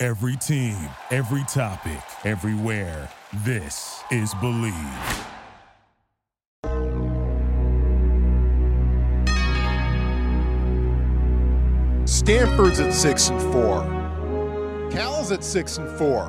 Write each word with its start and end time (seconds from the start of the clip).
Every 0.00 0.36
team, 0.36 0.76
every 1.10 1.42
topic, 1.48 1.98
everywhere. 2.24 3.10
This 3.44 4.00
is 4.12 4.32
Bleav. 4.34 5.26
Stanford's 12.06 12.78
at 12.78 12.94
six 12.94 13.30
and 13.30 13.42
four. 13.52 13.82
Cal's 14.92 15.32
at 15.32 15.42
six 15.42 15.78
and 15.78 15.88
four. 15.98 16.22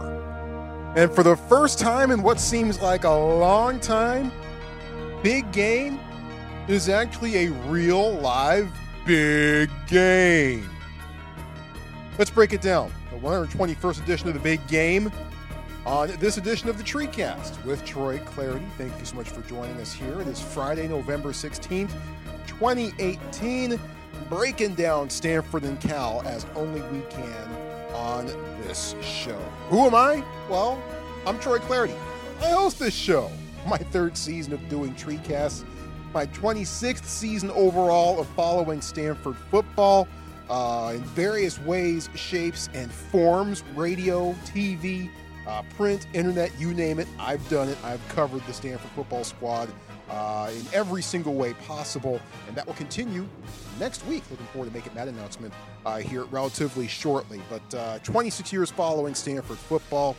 And 0.96 1.14
for 1.14 1.22
the 1.22 1.36
first 1.36 1.78
time 1.78 2.10
in 2.10 2.24
what 2.24 2.40
seems 2.40 2.82
like 2.82 3.04
a 3.04 3.12
long 3.12 3.80
time, 3.80 4.32
big 5.22 5.52
game 5.52 6.00
is 6.68 6.90
actually 6.90 7.46
a 7.46 7.52
real 7.68 8.14
live 8.14 8.72
big 9.06 9.70
game. 9.86 10.68
Let's 12.20 12.30
break 12.30 12.52
it 12.52 12.62
down. 12.62 12.92
The 13.12 13.18
121st 13.18 14.04
edition 14.04 14.28
of 14.28 14.34
the 14.34 14.42
big 14.42 14.68
game 14.68 15.10
on 15.86 16.10
this 16.20 16.36
edition 16.36 16.68
of 16.68 16.78
the 16.78 16.84
TreeCast 16.84 17.64
with 17.64 17.86
Troy 17.86 18.18
Clardy. 18.18 18.70
Thank 18.78 19.00
you 19.00 19.06
so 19.06 19.16
much 19.16 19.30
for 19.30 19.40
joining 19.48 19.78
us 19.78 19.94
here. 19.94 20.20
It 20.20 20.28
is 20.28 20.42
Friday, 20.42 20.90
November 20.90 21.30
16th, 21.30 21.94
2018 22.46 23.80
breaking 24.28 24.76
down 24.76 25.10
Stanford 25.10 25.64
and 25.64 25.80
Cal 25.80 26.22
as 26.26 26.46
only 26.58 26.82
we 26.92 27.04
can 27.10 27.48
on 27.94 28.26
this 28.64 28.96
show. 29.02 29.40
Who 29.70 29.86
am 29.86 29.96
I? 29.96 30.22
Well, 30.50 30.84
I'm 31.26 31.40
Troy 31.40 31.60
Clardy. 31.60 31.98
I 32.42 32.50
host 32.50 32.80
this 32.80 32.94
show, 32.94 33.32
my 33.66 33.78
third 33.78 34.18
season 34.18 34.52
of 34.52 34.68
doing 34.68 34.94
TreeCasts, 34.96 35.64
my 36.14 36.26
26th 36.26 37.06
season 37.06 37.50
overall 37.52 38.20
of 38.20 38.28
following 38.28 38.82
Stanford 38.82 39.38
football 39.50 40.06
uh, 40.50 40.94
in 40.96 41.04
various 41.04 41.60
ways, 41.60 42.10
shapes, 42.16 42.70
and 42.74 42.92
forms 42.92 43.64
radio, 43.76 44.34
TV, 44.46 45.10
uh, 45.48 45.64
print, 45.76 46.08
internet, 46.14 46.52
you 46.60 46.74
name 46.74 47.00
it. 47.00 47.08
I've 47.20 47.48
done 47.50 47.70
it. 47.70 47.78
I've 47.84 48.06
covered 48.10 48.46
the 48.46 48.54
Stanford 48.54 48.92
football 48.92 49.24
squad 49.24 49.70
uh, 50.10 50.52
in 50.54 50.66
every 50.74 51.02
single 51.02 51.34
way 51.36 51.54
possible, 51.54 52.20
and 52.48 52.56
that 52.56 52.66
will 52.66 52.74
continue 52.74 53.28
next 53.80 54.06
week. 54.08 54.24
Looking 54.30 54.46
forward 54.48 54.68
to 54.68 54.74
making 54.74 54.94
that 54.96 55.08
announcement 55.08 55.54
uh, 55.86 55.98
here 55.98 56.26
relatively 56.26 56.88
shortly. 56.88 57.42
But 57.50 57.78
uh, 57.78 58.00
26 58.00 58.52
years 58.52 58.72
following 58.72 59.16
Stanford 59.16 59.58
football. 59.58 60.16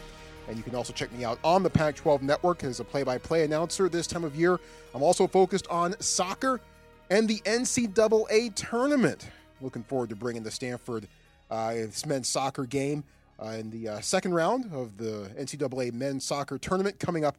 And 0.48 0.56
you 0.56 0.64
can 0.64 0.74
also 0.74 0.92
check 0.92 1.12
me 1.12 1.24
out 1.24 1.38
on 1.44 1.62
the 1.62 1.70
Pac 1.70 1.94
12 1.94 2.22
network 2.22 2.64
as 2.64 2.80
a 2.80 2.84
play 2.84 3.04
by 3.04 3.18
play 3.18 3.44
announcer 3.44 3.88
this 3.88 4.08
time 4.08 4.24
of 4.24 4.34
year. 4.34 4.58
I'm 4.94 5.02
also 5.02 5.28
focused 5.28 5.68
on 5.68 5.94
soccer 6.00 6.60
and 7.08 7.28
the 7.28 7.38
NCAA 7.44 8.54
tournament. 8.56 9.28
Looking 9.60 9.82
forward 9.82 10.10
to 10.10 10.16
bringing 10.16 10.42
the 10.42 10.50
Stanford 10.50 11.06
uh, 11.50 11.74
men's 12.06 12.28
soccer 12.28 12.64
game 12.64 13.04
uh, 13.42 13.50
in 13.50 13.70
the 13.70 13.88
uh, 13.88 14.00
second 14.00 14.34
round 14.34 14.66
of 14.72 14.96
the 14.96 15.30
NCAA 15.38 15.92
men's 15.92 16.24
soccer 16.24 16.58
tournament 16.58 16.98
coming 16.98 17.24
up 17.24 17.36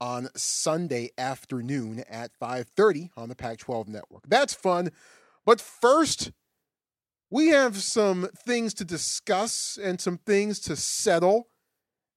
on 0.00 0.28
Sunday 0.34 1.10
afternoon 1.16 2.04
at 2.10 2.32
5:30 2.40 3.10
on 3.16 3.28
the 3.28 3.36
Pac-12 3.36 3.88
network. 3.88 4.24
That's 4.26 4.54
fun. 4.54 4.90
But 5.44 5.60
first, 5.60 6.32
we 7.30 7.48
have 7.48 7.78
some 7.78 8.28
things 8.46 8.74
to 8.74 8.84
discuss 8.84 9.78
and 9.80 10.00
some 10.00 10.18
things 10.18 10.58
to 10.60 10.76
settle 10.76 11.48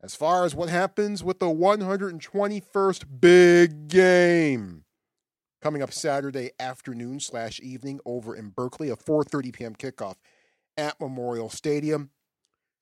as 0.01 0.15
far 0.15 0.45
as 0.45 0.53
what 0.53 0.69
happens 0.69 1.23
with 1.23 1.39
the 1.39 1.47
121st 1.47 3.05
big 3.19 3.87
game 3.87 4.84
coming 5.65 5.81
up 5.81 5.91
Saturday 5.91 6.51
afternoon 6.59 7.19
slash 7.19 7.59
evening 7.59 7.99
over 8.05 8.35
in 8.35 8.49
Berkeley, 8.49 8.91
a 8.91 8.95
4:30 8.95 9.51
p.m. 9.51 9.73
kickoff 9.73 10.13
at 10.77 11.01
Memorial 11.01 11.49
Stadium. 11.49 12.11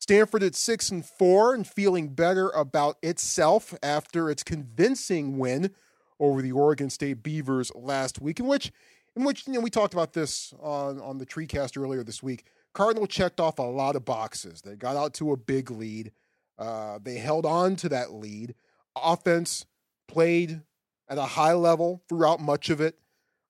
Stanford 0.02 0.44
at 0.44 0.54
six 0.54 0.92
and 0.92 1.06
four 1.06 1.54
and 1.54 1.66
feeling 1.66 2.10
better 2.10 2.50
about 2.50 2.98
itself 3.02 3.74
after 3.82 4.30
its 4.30 4.44
convincing 4.44 5.38
win 5.38 5.72
over 6.20 6.42
the 6.42 6.52
Oregon 6.52 6.90
State 6.90 7.24
Beavers 7.24 7.72
last 7.74 8.20
week, 8.20 8.42
in 8.42 8.48
which 8.48 8.74
in 9.16 9.24
which 9.24 9.48
you 9.48 9.54
know 9.54 9.62
we 9.62 9.70
talked 9.70 9.94
about 9.94 10.12
this 10.12 10.54
on 10.62 11.00
on 11.00 11.20
the 11.20 11.26
TreeCast 11.26 11.82
earlier 11.82 12.04
this 12.04 12.22
week. 12.22 12.48
Cardinal 12.74 13.08
checked 13.08 13.40
off 13.40 13.60
a 13.60 13.64
lot 13.64 13.96
of 13.96 14.04
boxes. 14.04 14.62
They 14.62 14.76
got 14.76 14.98
out 14.98 15.14
to 15.14 15.32
a 15.32 15.38
big 15.38 15.72
lead. 15.72 16.12
Uh, 16.60 17.00
they 17.02 17.16
held 17.16 17.46
on 17.46 17.78
to 17.78 17.88
that 17.88 18.12
lead. 18.12 18.56
Offense 19.02 19.68
played 20.10 20.64
at 21.10 21.18
a 21.18 21.24
high 21.24 21.54
level 21.54 22.02
throughout 22.08 22.40
much 22.40 22.70
of 22.70 22.82
it. 22.82 22.98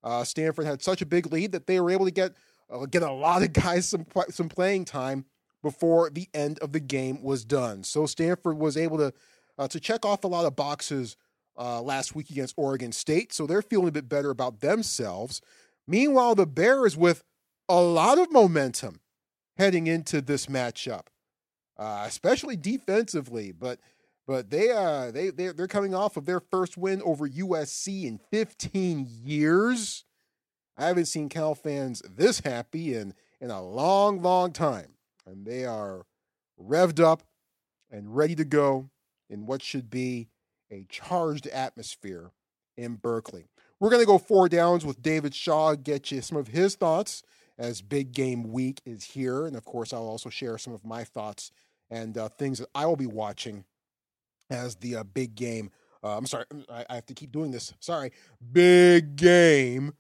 Uh, 0.04 0.24
Stanford 0.24 0.66
had 0.66 0.82
such 0.82 1.02
a 1.02 1.06
big 1.06 1.32
lead 1.32 1.52
that 1.54 1.68
they 1.68 1.80
were 1.80 1.92
able 1.92 2.06
to 2.06 2.12
get 2.12 2.34
uh, 2.70 2.86
get 2.86 3.04
a 3.04 3.12
lot 3.12 3.44
of 3.44 3.54
guys 3.54 3.88
some 3.88 4.06
some 4.30 4.50
playing 4.50 4.86
time 4.86 5.26
before 5.62 6.10
the 6.10 6.28
end 6.34 6.60
of 6.60 6.74
the 6.74 6.80
game 6.80 7.24
was 7.24 7.46
done. 7.46 7.84
So 7.84 8.06
Stanford 8.06 8.58
was 8.58 8.76
able 8.78 8.98
to 8.98 9.14
uh, 9.58 9.68
to 9.70 9.80
check 9.80 10.06
off 10.06 10.24
a 10.24 10.28
lot 10.28 10.46
of 10.46 10.56
boxes 10.56 11.16
uh, 11.58 11.82
last 11.82 12.16
week 12.16 12.30
against 12.30 12.56
Oregon 12.58 12.92
State, 12.92 13.32
so 13.32 13.46
they're 13.46 13.62
feeling 13.62 13.90
a 13.90 13.92
bit 13.92 14.10
better 14.10 14.32
about 14.32 14.60
themselves. 14.60 15.42
Meanwhile, 15.88 16.36
the 16.36 16.48
Bears 16.48 16.98
with 16.98 17.24
a 17.70 17.80
lot 17.80 18.18
of 18.18 18.32
momentum 18.32 19.00
heading 19.58 19.88
into 19.88 20.22
this 20.22 20.48
matchup, 20.48 21.08
uh, 21.78 22.04
especially 22.08 22.56
defensively, 22.56 23.52
but 23.52 23.80
but 24.28 24.50
they 24.50 24.72
uh 24.72 25.12
they 25.12 25.30
they 25.30 25.48
they're 25.50 25.68
coming 25.68 25.94
off 25.94 26.18
of 26.18 26.26
their 26.26 26.40
first 26.40 26.78
win 26.78 27.02
over 27.04 27.28
USC 27.28 28.06
in 28.06 28.20
15 28.32 29.08
years. 29.24 30.06
I 30.78 30.88
haven't 30.88 31.06
seen 31.06 31.30
Cal 31.30 31.56
fans 31.56 32.02
this 32.02 32.40
happy 32.40 32.96
in 32.96 33.14
in 33.40 33.52
a 33.52 33.62
long, 33.62 34.22
long 34.22 34.52
time, 34.52 34.96
and 35.26 35.46
they 35.46 35.66
are 35.66 36.06
revved 36.60 37.00
up 37.00 37.24
and 37.92 38.16
ready 38.16 38.36
to 38.36 38.46
go 38.46 38.90
in 39.30 39.46
what 39.46 39.62
should 39.62 39.90
be 39.90 40.30
a 40.72 40.86
charged 40.90 41.48
atmosphere 41.48 42.32
in 42.78 42.96
Berkeley. 42.96 43.46
We're 43.80 43.90
going 43.90 44.02
to 44.02 44.08
go 44.08 44.18
four 44.18 44.50
downs 44.50 44.86
with 44.86 45.02
David 45.02 45.36
Shaw, 45.36 45.76
get 45.76 46.12
you 46.12 46.22
some 46.22 46.38
of 46.38 46.48
his 46.48 46.76
thoughts 46.76 47.22
as 47.58 47.82
big 47.82 48.14
game 48.14 48.52
week 48.52 48.82
is 48.86 49.04
here. 49.04 49.46
And 49.46 49.56
of 49.56 49.66
course, 49.66 49.94
I'll 49.94 50.08
also 50.08 50.30
share 50.30 50.58
some 50.58 50.74
of 50.74 50.86
my 50.86 51.04
thoughts 51.04 51.52
and 51.92 52.18
uh, 52.18 52.30
things 52.30 52.60
that 52.60 52.70
I 52.74 52.86
will 52.86 52.96
be 52.96 53.06
watching 53.06 53.66
as 54.50 54.76
the 54.76 54.98
uh, 54.98 55.04
big 55.04 55.36
game. 55.36 55.72
Uh, 56.04 56.18
I'm 56.18 56.26
sorry, 56.26 56.46
I, 56.70 56.86
I 56.90 56.96
have 56.96 57.06
to 57.08 57.14
keep 57.14 57.32
doing 57.32 57.52
this. 57.52 57.74
Sorry, 57.80 58.12
big 58.52 59.16
game 59.16 59.94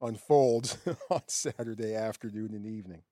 unfolds 0.00 0.78
on 1.10 1.22
Saturday 1.26 1.94
afternoon 1.94 2.54
and 2.54 2.66
evening. 2.66 3.02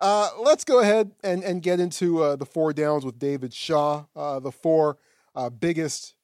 Uh, 0.00 0.30
let's 0.40 0.64
go 0.64 0.80
ahead 0.80 1.12
and, 1.22 1.42
and 1.42 1.62
get 1.62 1.80
into 1.80 2.22
uh, 2.22 2.36
the 2.36 2.44
four 2.44 2.72
downs 2.72 3.04
with 3.04 3.18
David 3.18 3.54
Shaw. 3.54 4.04
Uh, 4.14 4.40
the 4.40 4.52
four 4.52 4.98
uh, 5.34 5.48
biggest, 5.48 6.14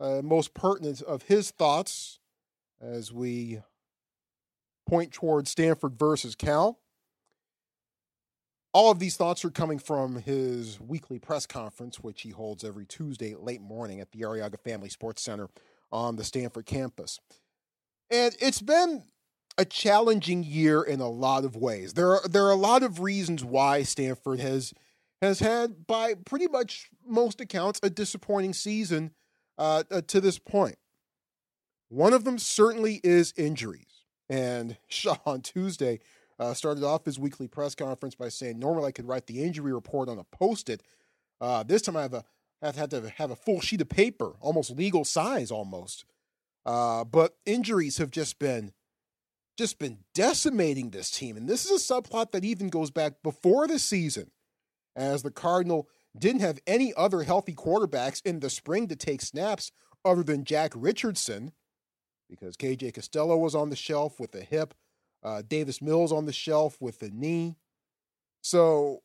uh, 0.00 0.20
most 0.22 0.54
pertinent 0.54 1.00
of 1.02 1.22
his 1.22 1.50
thoughts 1.50 2.18
as 2.80 3.12
we 3.12 3.60
point 4.86 5.12
towards 5.12 5.50
Stanford 5.50 5.98
versus 5.98 6.34
Cal. 6.34 6.78
All 8.74 8.90
of 8.90 8.98
these 8.98 9.16
thoughts 9.16 9.44
are 9.44 9.50
coming 9.50 9.78
from 9.78 10.22
his 10.22 10.80
weekly 10.80 11.18
press 11.18 11.46
conference, 11.46 12.00
which 12.00 12.22
he 12.22 12.30
holds 12.30 12.64
every 12.64 12.86
Tuesday 12.86 13.34
late 13.34 13.60
morning 13.60 14.00
at 14.00 14.12
the 14.12 14.20
Arrillaga 14.20 14.58
Family 14.58 14.88
Sports 14.88 15.22
Center 15.22 15.48
on 15.90 16.16
the 16.16 16.24
Stanford 16.24 16.64
campus. 16.64 17.20
And 18.10 18.34
it's 18.40 18.62
been 18.62 19.04
a 19.58 19.66
challenging 19.66 20.42
year 20.42 20.82
in 20.82 21.00
a 21.00 21.08
lot 21.08 21.44
of 21.44 21.54
ways. 21.54 21.92
There 21.92 22.12
are 22.12 22.26
there 22.26 22.46
are 22.46 22.52
a 22.52 22.56
lot 22.56 22.82
of 22.82 23.00
reasons 23.00 23.44
why 23.44 23.82
Stanford 23.82 24.40
has 24.40 24.72
has 25.20 25.40
had, 25.40 25.86
by 25.86 26.14
pretty 26.14 26.48
much 26.48 26.88
most 27.06 27.40
accounts, 27.40 27.78
a 27.82 27.90
disappointing 27.90 28.54
season 28.54 29.12
uh, 29.58 29.84
to 30.08 30.20
this 30.20 30.38
point. 30.38 30.76
One 31.88 32.12
of 32.12 32.24
them 32.24 32.38
certainly 32.38 33.00
is 33.04 33.34
injuries. 33.36 34.04
And 34.28 34.78
on 35.26 35.42
Tuesday 35.42 36.00
uh, 36.42 36.54
started 36.54 36.82
off 36.84 37.04
his 37.04 37.18
weekly 37.18 37.46
press 37.46 37.74
conference 37.74 38.14
by 38.14 38.28
saying, 38.28 38.58
"Normally 38.58 38.88
I 38.88 38.92
could 38.92 39.06
write 39.06 39.26
the 39.26 39.42
injury 39.42 39.72
report 39.72 40.08
on 40.08 40.18
a 40.18 40.24
post-it. 40.24 40.82
Uh, 41.40 41.62
this 41.62 41.82
time 41.82 41.96
I 41.96 42.02
have 42.02 42.14
a 42.14 42.24
I've 42.60 42.76
had 42.76 42.90
to 42.90 43.08
have 43.16 43.30
a 43.30 43.36
full 43.36 43.60
sheet 43.60 43.80
of 43.80 43.88
paper, 43.88 44.34
almost 44.40 44.70
legal 44.70 45.04
size, 45.04 45.50
almost. 45.50 46.04
Uh, 46.64 47.04
but 47.04 47.36
injuries 47.44 47.98
have 47.98 48.10
just 48.10 48.38
been 48.38 48.72
just 49.58 49.78
been 49.78 49.98
decimating 50.14 50.90
this 50.90 51.10
team. 51.10 51.36
And 51.36 51.48
this 51.48 51.64
is 51.64 51.70
a 51.70 51.94
subplot 51.94 52.30
that 52.32 52.44
even 52.44 52.68
goes 52.68 52.90
back 52.90 53.22
before 53.22 53.66
the 53.66 53.78
season, 53.78 54.30
as 54.96 55.22
the 55.22 55.30
Cardinal 55.30 55.88
didn't 56.16 56.40
have 56.40 56.60
any 56.66 56.94
other 56.94 57.22
healthy 57.22 57.54
quarterbacks 57.54 58.22
in 58.24 58.40
the 58.40 58.50
spring 58.50 58.88
to 58.88 58.96
take 58.96 59.20
snaps 59.22 59.70
other 60.04 60.22
than 60.22 60.44
Jack 60.44 60.72
Richardson, 60.74 61.52
because 62.30 62.56
KJ 62.56 62.94
Costello 62.94 63.36
was 63.36 63.54
on 63.54 63.70
the 63.70 63.76
shelf 63.76 64.18
with 64.18 64.34
a 64.34 64.40
hip, 64.40 64.74
uh, 65.22 65.42
Davis 65.46 65.80
Mills 65.80 66.12
on 66.12 66.26
the 66.26 66.32
shelf 66.32 66.76
with 66.80 66.98
the 66.98 67.10
knee. 67.10 67.56
So 68.42 69.02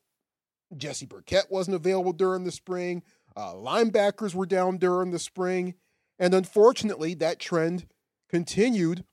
Jesse 0.76 1.06
Burkett 1.06 1.48
wasn't 1.50 1.76
available 1.76 2.14
during 2.14 2.44
the 2.44 2.52
spring. 2.52 3.04
Uh, 3.36 3.54
linebackers 3.54 4.34
were 4.34 4.46
down 4.46 4.78
during 4.78 5.12
the 5.12 5.20
spring. 5.20 5.76
And 6.20 6.34
unfortunately, 6.34 7.14
that 7.16 7.40
trend 7.40 7.86
continued 8.30 9.06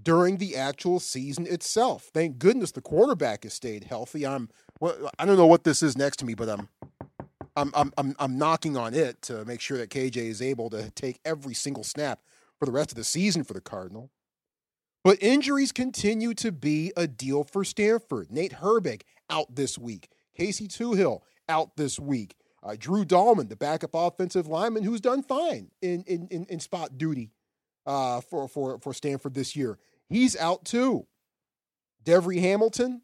during 0.00 0.38
the 0.38 0.56
actual 0.56 1.00
season 1.00 1.46
itself. 1.46 2.10
Thank 2.12 2.38
goodness 2.38 2.72
the 2.72 2.80
quarterback 2.80 3.44
has 3.44 3.52
stayed 3.52 3.84
healthy. 3.84 4.26
I'm 4.26 4.48
well, 4.80 5.10
I 5.18 5.26
don't 5.26 5.36
know 5.36 5.46
what 5.46 5.64
this 5.64 5.82
is 5.82 5.96
next 5.96 6.18
to 6.18 6.24
me, 6.24 6.34
but 6.34 6.48
I'm 6.48 6.68
I'm 7.56 7.70
I'm 7.74 7.92
I'm, 7.98 8.16
I'm 8.18 8.38
knocking 8.38 8.76
on 8.76 8.94
it 8.94 9.20
to 9.22 9.44
make 9.44 9.60
sure 9.60 9.76
that 9.78 9.90
KJ 9.90 10.16
is 10.16 10.40
able 10.40 10.70
to 10.70 10.90
take 10.92 11.20
every 11.24 11.54
single 11.54 11.84
snap 11.84 12.20
for 12.58 12.66
the 12.66 12.72
rest 12.72 12.92
of 12.92 12.96
the 12.96 13.04
season 13.04 13.44
for 13.44 13.54
the 13.54 13.60
Cardinal. 13.60 14.10
But 15.04 15.22
injuries 15.22 15.72
continue 15.72 16.34
to 16.34 16.52
be 16.52 16.92
a 16.96 17.06
deal 17.06 17.44
for 17.44 17.64
Stanford. 17.64 18.30
Nate 18.30 18.54
Herbig 18.54 19.02
out 19.30 19.54
this 19.54 19.78
week. 19.78 20.10
Casey 20.36 20.68
Toohill 20.68 21.20
out 21.48 21.76
this 21.76 21.98
week. 21.98 22.34
Uh, 22.62 22.74
Drew 22.78 23.04
Dalman, 23.04 23.48
the 23.48 23.56
backup 23.56 23.90
offensive 23.94 24.48
lineman, 24.48 24.82
who's 24.82 25.00
done 25.00 25.22
fine 25.22 25.70
in 25.80 26.02
in, 26.04 26.26
in, 26.30 26.46
in 26.46 26.60
spot 26.60 26.98
duty 26.98 27.30
uh, 27.86 28.20
for 28.20 28.48
for 28.48 28.78
for 28.80 28.92
Stanford 28.92 29.34
this 29.34 29.54
year, 29.54 29.78
he's 30.08 30.36
out 30.36 30.64
too. 30.64 31.06
Devery 32.04 32.40
Hamilton, 32.40 33.02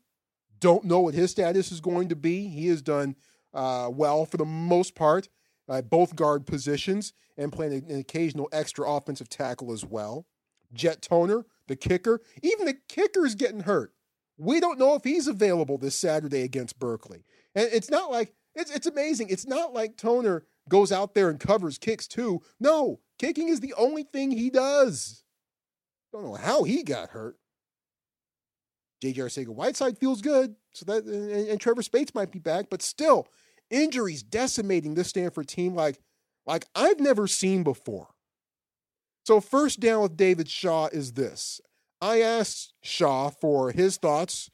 don't 0.58 0.84
know 0.84 1.00
what 1.00 1.14
his 1.14 1.30
status 1.30 1.70
is 1.70 1.80
going 1.80 2.08
to 2.08 2.16
be. 2.16 2.48
He 2.48 2.66
has 2.68 2.82
done 2.82 3.16
uh, 3.52 3.90
well 3.92 4.26
for 4.26 4.36
the 4.36 4.44
most 4.44 4.94
part 4.94 5.28
at 5.68 5.90
both 5.90 6.16
guard 6.16 6.46
positions 6.46 7.12
and 7.36 7.52
playing 7.52 7.90
an 7.90 7.98
occasional 7.98 8.48
extra 8.52 8.90
offensive 8.90 9.28
tackle 9.28 9.72
as 9.72 9.84
well. 9.84 10.26
Jet 10.72 11.02
Toner, 11.02 11.44
the 11.68 11.76
kicker, 11.76 12.20
even 12.42 12.66
the 12.66 12.76
kicker 12.88 13.24
is 13.24 13.34
getting 13.34 13.60
hurt. 13.60 13.92
We 14.36 14.60
don't 14.60 14.78
know 14.78 14.94
if 14.94 15.04
he's 15.04 15.28
available 15.28 15.78
this 15.78 15.94
Saturday 15.94 16.42
against 16.42 16.78
Berkeley. 16.78 17.24
And 17.54 17.68
it's 17.72 17.90
not 17.90 18.10
like 18.10 18.34
it's 18.54 18.70
it's 18.70 18.86
amazing. 18.86 19.28
It's 19.30 19.46
not 19.46 19.72
like 19.72 19.96
Toner 19.96 20.44
goes 20.68 20.92
out 20.92 21.14
there 21.14 21.30
and 21.30 21.38
covers 21.38 21.78
kicks 21.78 22.08
too. 22.08 22.42
No, 22.58 23.00
kicking 23.18 23.48
is 23.48 23.60
the 23.60 23.74
only 23.74 24.02
thing 24.02 24.30
he 24.30 24.50
does. 24.50 25.22
Don't 26.12 26.24
know 26.24 26.34
how 26.34 26.62
he 26.62 26.82
got 26.82 27.10
hurt. 27.10 27.36
JJ 29.02 29.16
Arcega-Whiteside 29.16 29.98
feels 29.98 30.22
good, 30.22 30.54
so 30.72 30.84
that 30.86 31.04
and, 31.04 31.48
and 31.48 31.60
Trevor 31.60 31.82
Speights 31.82 32.14
might 32.14 32.32
be 32.32 32.38
back, 32.38 32.66
but 32.70 32.80
still, 32.80 33.28
injuries 33.70 34.22
decimating 34.22 34.94
this 34.94 35.08
Stanford 35.08 35.48
team 35.48 35.74
like 35.74 35.98
like 36.46 36.66
I've 36.74 37.00
never 37.00 37.26
seen 37.26 37.62
before. 37.62 38.13
So 39.24 39.40
first 39.40 39.80
down 39.80 40.02
with 40.02 40.18
David 40.18 40.50
Shaw 40.50 40.88
is 40.92 41.12
this. 41.12 41.60
I 42.00 42.20
asked 42.20 42.74
Shaw 42.82 43.30
for 43.30 43.72
his 43.72 43.96
thoughts 43.96 44.50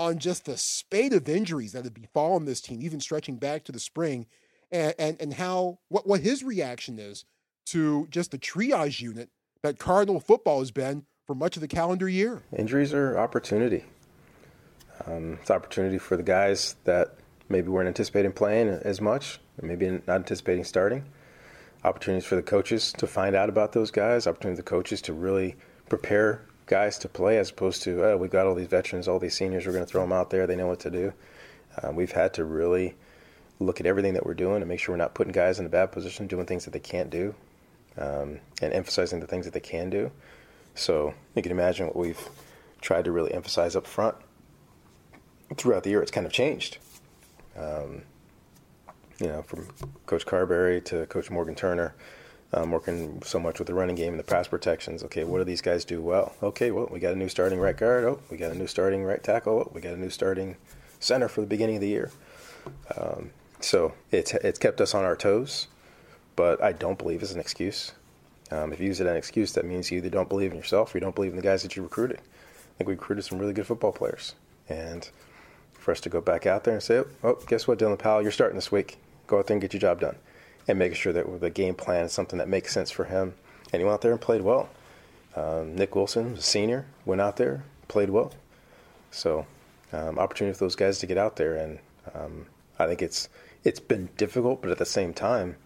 on 0.00 0.18
just 0.18 0.46
the 0.46 0.56
spate 0.56 1.12
of 1.12 1.28
injuries 1.28 1.72
that 1.72 1.84
had 1.84 1.92
befallen 1.92 2.46
this 2.46 2.62
team, 2.62 2.80
even 2.80 3.00
stretching 3.00 3.36
back 3.36 3.64
to 3.64 3.72
the 3.72 3.78
spring, 3.78 4.26
and, 4.72 4.94
and, 4.98 5.20
and 5.20 5.34
how 5.34 5.78
what, 5.88 6.06
what 6.06 6.20
his 6.20 6.42
reaction 6.42 6.98
is 6.98 7.26
to 7.66 8.06
just 8.10 8.30
the 8.30 8.38
triage 8.38 9.00
unit 9.02 9.28
that 9.62 9.78
Cardinal 9.78 10.20
football 10.20 10.60
has 10.60 10.70
been 10.70 11.04
for 11.26 11.34
much 11.34 11.56
of 11.56 11.60
the 11.60 11.68
calendar 11.68 12.08
year. 12.08 12.42
Injuries 12.56 12.94
are 12.94 13.18
opportunity. 13.18 13.84
Um, 15.06 15.38
it's 15.42 15.50
opportunity 15.50 15.98
for 15.98 16.16
the 16.16 16.22
guys 16.22 16.76
that 16.84 17.16
maybe 17.50 17.68
weren't 17.68 17.88
anticipating 17.88 18.32
playing 18.32 18.68
as 18.68 19.00
much, 19.00 19.40
maybe 19.60 19.90
not 19.90 20.08
anticipating 20.08 20.64
starting. 20.64 21.04
Opportunities 21.86 22.24
for 22.24 22.34
the 22.34 22.42
coaches 22.42 22.92
to 22.94 23.06
find 23.06 23.36
out 23.36 23.48
about 23.48 23.72
those 23.72 23.92
guys. 23.92 24.26
Opportunity 24.26 24.56
for 24.56 24.64
the 24.64 24.68
coaches 24.68 25.00
to 25.02 25.12
really 25.12 25.54
prepare 25.88 26.42
guys 26.66 26.98
to 26.98 27.08
play 27.08 27.38
as 27.38 27.50
opposed 27.50 27.84
to 27.84 28.04
oh, 28.04 28.16
we've 28.16 28.28
got 28.30 28.44
all 28.44 28.56
these 28.56 28.66
veterans, 28.66 29.06
all 29.06 29.20
these 29.20 29.34
seniors, 29.34 29.64
we're 29.64 29.72
going 29.72 29.84
to 29.84 29.88
throw 29.88 30.00
them 30.00 30.12
out 30.12 30.30
there. 30.30 30.48
They 30.48 30.56
know 30.56 30.66
what 30.66 30.80
to 30.80 30.90
do. 30.90 31.12
Uh, 31.80 31.92
we've 31.92 32.10
had 32.10 32.34
to 32.34 32.44
really 32.44 32.96
look 33.60 33.78
at 33.78 33.86
everything 33.86 34.14
that 34.14 34.26
we're 34.26 34.34
doing 34.34 34.56
and 34.56 34.66
make 34.66 34.80
sure 34.80 34.94
we're 34.94 34.98
not 34.98 35.14
putting 35.14 35.32
guys 35.32 35.60
in 35.60 35.66
a 35.66 35.68
bad 35.68 35.92
position, 35.92 36.26
doing 36.26 36.44
things 36.44 36.64
that 36.64 36.72
they 36.72 36.80
can't 36.80 37.08
do, 37.08 37.36
um, 37.96 38.40
and 38.60 38.72
emphasizing 38.72 39.20
the 39.20 39.26
things 39.28 39.44
that 39.44 39.54
they 39.54 39.60
can 39.60 39.88
do. 39.88 40.10
So 40.74 41.14
you 41.36 41.42
can 41.42 41.52
imagine 41.52 41.86
what 41.86 41.94
we've 41.94 42.28
tried 42.80 43.04
to 43.04 43.12
really 43.12 43.32
emphasize 43.32 43.76
up 43.76 43.86
front. 43.86 44.16
Throughout 45.56 45.84
the 45.84 45.90
year, 45.90 46.02
it's 46.02 46.10
kind 46.10 46.26
of 46.26 46.32
changed. 46.32 46.78
Um, 47.56 48.02
you 49.20 49.28
know, 49.28 49.42
from 49.42 49.68
Coach 50.06 50.26
Carberry 50.26 50.80
to 50.82 51.06
Coach 51.06 51.30
Morgan 51.30 51.54
Turner, 51.54 51.94
um, 52.52 52.70
working 52.70 53.22
so 53.24 53.38
much 53.38 53.58
with 53.58 53.68
the 53.68 53.74
running 53.74 53.96
game 53.96 54.12
and 54.12 54.20
the 54.20 54.24
pass 54.24 54.48
protections. 54.48 55.02
Okay, 55.04 55.24
what 55.24 55.38
do 55.38 55.44
these 55.44 55.62
guys 55.62 55.84
do 55.84 56.00
well? 56.00 56.34
Okay, 56.42 56.70
well, 56.70 56.88
we 56.90 57.00
got 57.00 57.12
a 57.12 57.16
new 57.16 57.28
starting 57.28 57.58
right 57.58 57.76
guard. 57.76 58.04
Oh, 58.04 58.20
we 58.30 58.36
got 58.36 58.52
a 58.52 58.58
new 58.58 58.66
starting 58.66 59.04
right 59.04 59.22
tackle. 59.22 59.58
Oh, 59.58 59.70
we 59.74 59.80
got 59.80 59.94
a 59.94 60.00
new 60.00 60.10
starting 60.10 60.56
center 61.00 61.28
for 61.28 61.40
the 61.40 61.46
beginning 61.46 61.76
of 61.76 61.80
the 61.80 61.88
year. 61.88 62.10
Um, 62.96 63.30
so 63.60 63.94
it's 64.10 64.34
it's 64.34 64.58
kept 64.58 64.80
us 64.80 64.94
on 64.94 65.04
our 65.04 65.16
toes, 65.16 65.66
but 66.36 66.62
I 66.62 66.72
don't 66.72 66.98
believe 66.98 67.22
it's 67.22 67.32
an 67.32 67.40
excuse. 67.40 67.92
Um, 68.50 68.72
if 68.72 68.80
you 68.80 68.86
use 68.86 69.00
it 69.00 69.06
as 69.06 69.10
an 69.10 69.16
excuse, 69.16 69.52
that 69.52 69.64
means 69.64 69.90
you 69.90 69.98
either 69.98 70.10
don't 70.10 70.28
believe 70.28 70.52
in 70.52 70.56
yourself 70.56 70.94
or 70.94 70.98
you 70.98 71.00
don't 71.00 71.14
believe 71.14 71.32
in 71.32 71.36
the 71.36 71.42
guys 71.42 71.62
that 71.62 71.74
you 71.74 71.82
recruited. 71.82 72.18
I 72.18 72.78
think 72.78 72.88
we 72.88 72.94
recruited 72.94 73.24
some 73.24 73.38
really 73.38 73.52
good 73.52 73.66
football 73.66 73.92
players, 73.92 74.34
and 74.68 75.08
for 75.72 75.90
us 75.90 76.00
to 76.02 76.08
go 76.08 76.20
back 76.20 76.46
out 76.46 76.64
there 76.64 76.74
and 76.74 76.82
say, 76.82 77.02
"Oh, 77.24 77.38
guess 77.46 77.66
what, 77.66 77.78
Dylan 77.78 77.98
Powell, 77.98 78.22
you're 78.22 78.30
starting 78.30 78.56
this 78.56 78.70
week. 78.70 78.98
Go 79.26 79.38
out 79.38 79.46
there 79.46 79.54
and 79.54 79.62
get 79.62 79.72
your 79.72 79.80
job 79.80 80.00
done," 80.00 80.16
and 80.68 80.78
making 80.78 80.96
sure 80.96 81.12
that 81.12 81.40
the 81.40 81.50
game 81.50 81.74
plan 81.74 82.04
is 82.04 82.12
something 82.12 82.38
that 82.38 82.48
makes 82.48 82.72
sense 82.72 82.90
for 82.90 83.04
him. 83.04 83.34
And 83.72 83.80
he 83.80 83.84
went 83.84 83.94
out 83.94 84.00
there 84.02 84.12
and 84.12 84.20
played 84.20 84.42
well. 84.42 84.68
Um, 85.34 85.74
Nick 85.74 85.94
Wilson, 85.94 86.38
senior, 86.40 86.86
went 87.04 87.20
out 87.20 87.36
there, 87.36 87.64
played 87.88 88.10
well. 88.10 88.32
So, 89.10 89.46
um, 89.92 90.18
opportunity 90.18 90.54
for 90.54 90.64
those 90.64 90.76
guys 90.76 90.98
to 91.00 91.06
get 91.06 91.18
out 91.18 91.36
there, 91.36 91.56
and 91.56 91.78
um, 92.14 92.46
I 92.78 92.86
think 92.86 93.02
it's 93.02 93.28
it's 93.64 93.80
been 93.80 94.08
difficult, 94.16 94.62
but 94.62 94.70
at 94.70 94.78
the 94.78 94.86
same 94.86 95.12
time, 95.12 95.56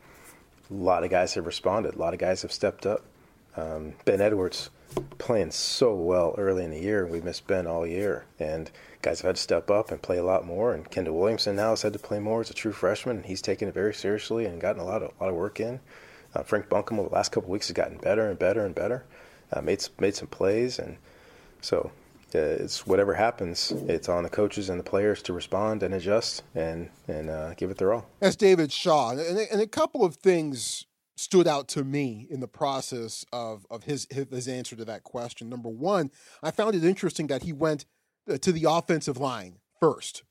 a 0.71 0.75
lot 0.75 1.05
of 1.05 1.11
guys 1.11 1.35
have 1.35 1.47
responded. 1.47 1.95
A 1.95 1.99
lot 1.99 2.15
of 2.15 2.21
guys 2.21 2.43
have 2.43 2.53
stepped 2.53 2.87
up. 2.87 3.05
Um, 3.57 3.95
ben 4.05 4.21
Edwards 4.21 4.71
playing 5.19 5.51
so 5.51 5.95
well 5.95 6.35
early 6.39 6.65
in 6.65 6.71
the 6.71 6.81
year. 6.81 7.07
We 7.07 7.21
missed 7.21 7.47
Ben 7.47 7.67
all 7.67 7.87
year, 7.87 8.25
and 8.39 8.71
guys 9.03 9.21
have 9.21 9.29
had 9.29 9.37
to 9.37 9.43
step 9.43 9.71
up 9.71 9.91
and 9.91 10.03
play 10.03 10.19
a 10.19 10.25
lot 10.25 10.47
more. 10.47 10.75
And 10.75 10.91
Kendall 10.91 11.19
Williamson 11.19 11.57
now 11.57 11.71
has 11.71 11.83
had 11.83 11.93
to 11.93 11.99
play 11.99 12.19
more 12.19 12.41
as 12.41 12.51
a 12.51 12.55
true 12.55 12.73
freshman, 12.73 13.17
and 13.17 13.27
he's 13.27 13.43
taken 13.43 13.69
it 13.69 13.75
very 13.75 13.95
seriously 13.95 14.45
and 14.47 14.61
gotten 14.61 14.81
a 14.81 14.85
lot 14.85 15.03
of 15.03 15.13
a 15.19 15.25
lot 15.25 15.31
of 15.31 15.37
work 15.37 15.61
in. 15.61 15.81
Uh, 16.35 16.43
Frank 16.43 16.69
Buncom 16.69 16.99
over 16.99 17.09
the 17.09 17.15
last 17.15 17.33
couple 17.33 17.51
weeks 17.51 17.69
has 17.69 17.75
gotten 17.75 17.99
better 17.99 18.29
and 18.29 18.39
better 18.39 18.65
and 18.65 18.75
better. 18.75 19.05
Uh, 19.53 19.61
made 19.61 19.87
made 19.99 20.15
some 20.15 20.29
plays, 20.29 20.79
and 20.79 20.97
so 21.61 21.91
uh, 22.35 22.39
it's 22.39 22.87
whatever 22.87 23.15
happens, 23.15 23.73
it's 23.89 24.09
on 24.09 24.23
the 24.23 24.31
coaches 24.31 24.69
and 24.69 24.79
the 24.79 24.85
players 24.85 25.23
to 25.23 25.33
respond 25.33 25.83
and 25.83 25.95
adjust 25.95 26.43
and 26.55 26.89
and 27.09 27.31
uh, 27.31 27.55
give 27.55 27.71
it 27.71 27.79
their 27.79 27.93
all. 27.93 28.07
That's 28.21 28.37
David 28.37 28.71
Shaw, 28.71 29.11
and, 29.11 29.21
and 29.21 29.61
a 29.61 29.67
couple 29.67 30.05
of 30.05 30.17
things 30.17 30.87
stood 31.17 31.47
out 31.47 31.69
to 31.69 31.85
me 31.85 32.27
in 32.31 32.41
the 32.41 32.49
process 32.49 33.25
of 33.33 33.67
of 33.69 33.85
his 33.85 34.07
his 34.11 34.47
answer 34.47 34.77
to 34.77 34.85
that 34.85 35.03
question. 35.03 35.49
Number 35.49 35.69
one, 35.69 36.11
I 36.43 36.53
found 36.53 36.77
it 36.77 36.85
interesting 36.85 37.27
that 37.27 37.43
he 37.43 37.53
went 37.53 37.87
to 38.39 38.53
the 38.53 38.67
offensive 38.69 39.19
line 39.19 39.59
first, 39.81 40.23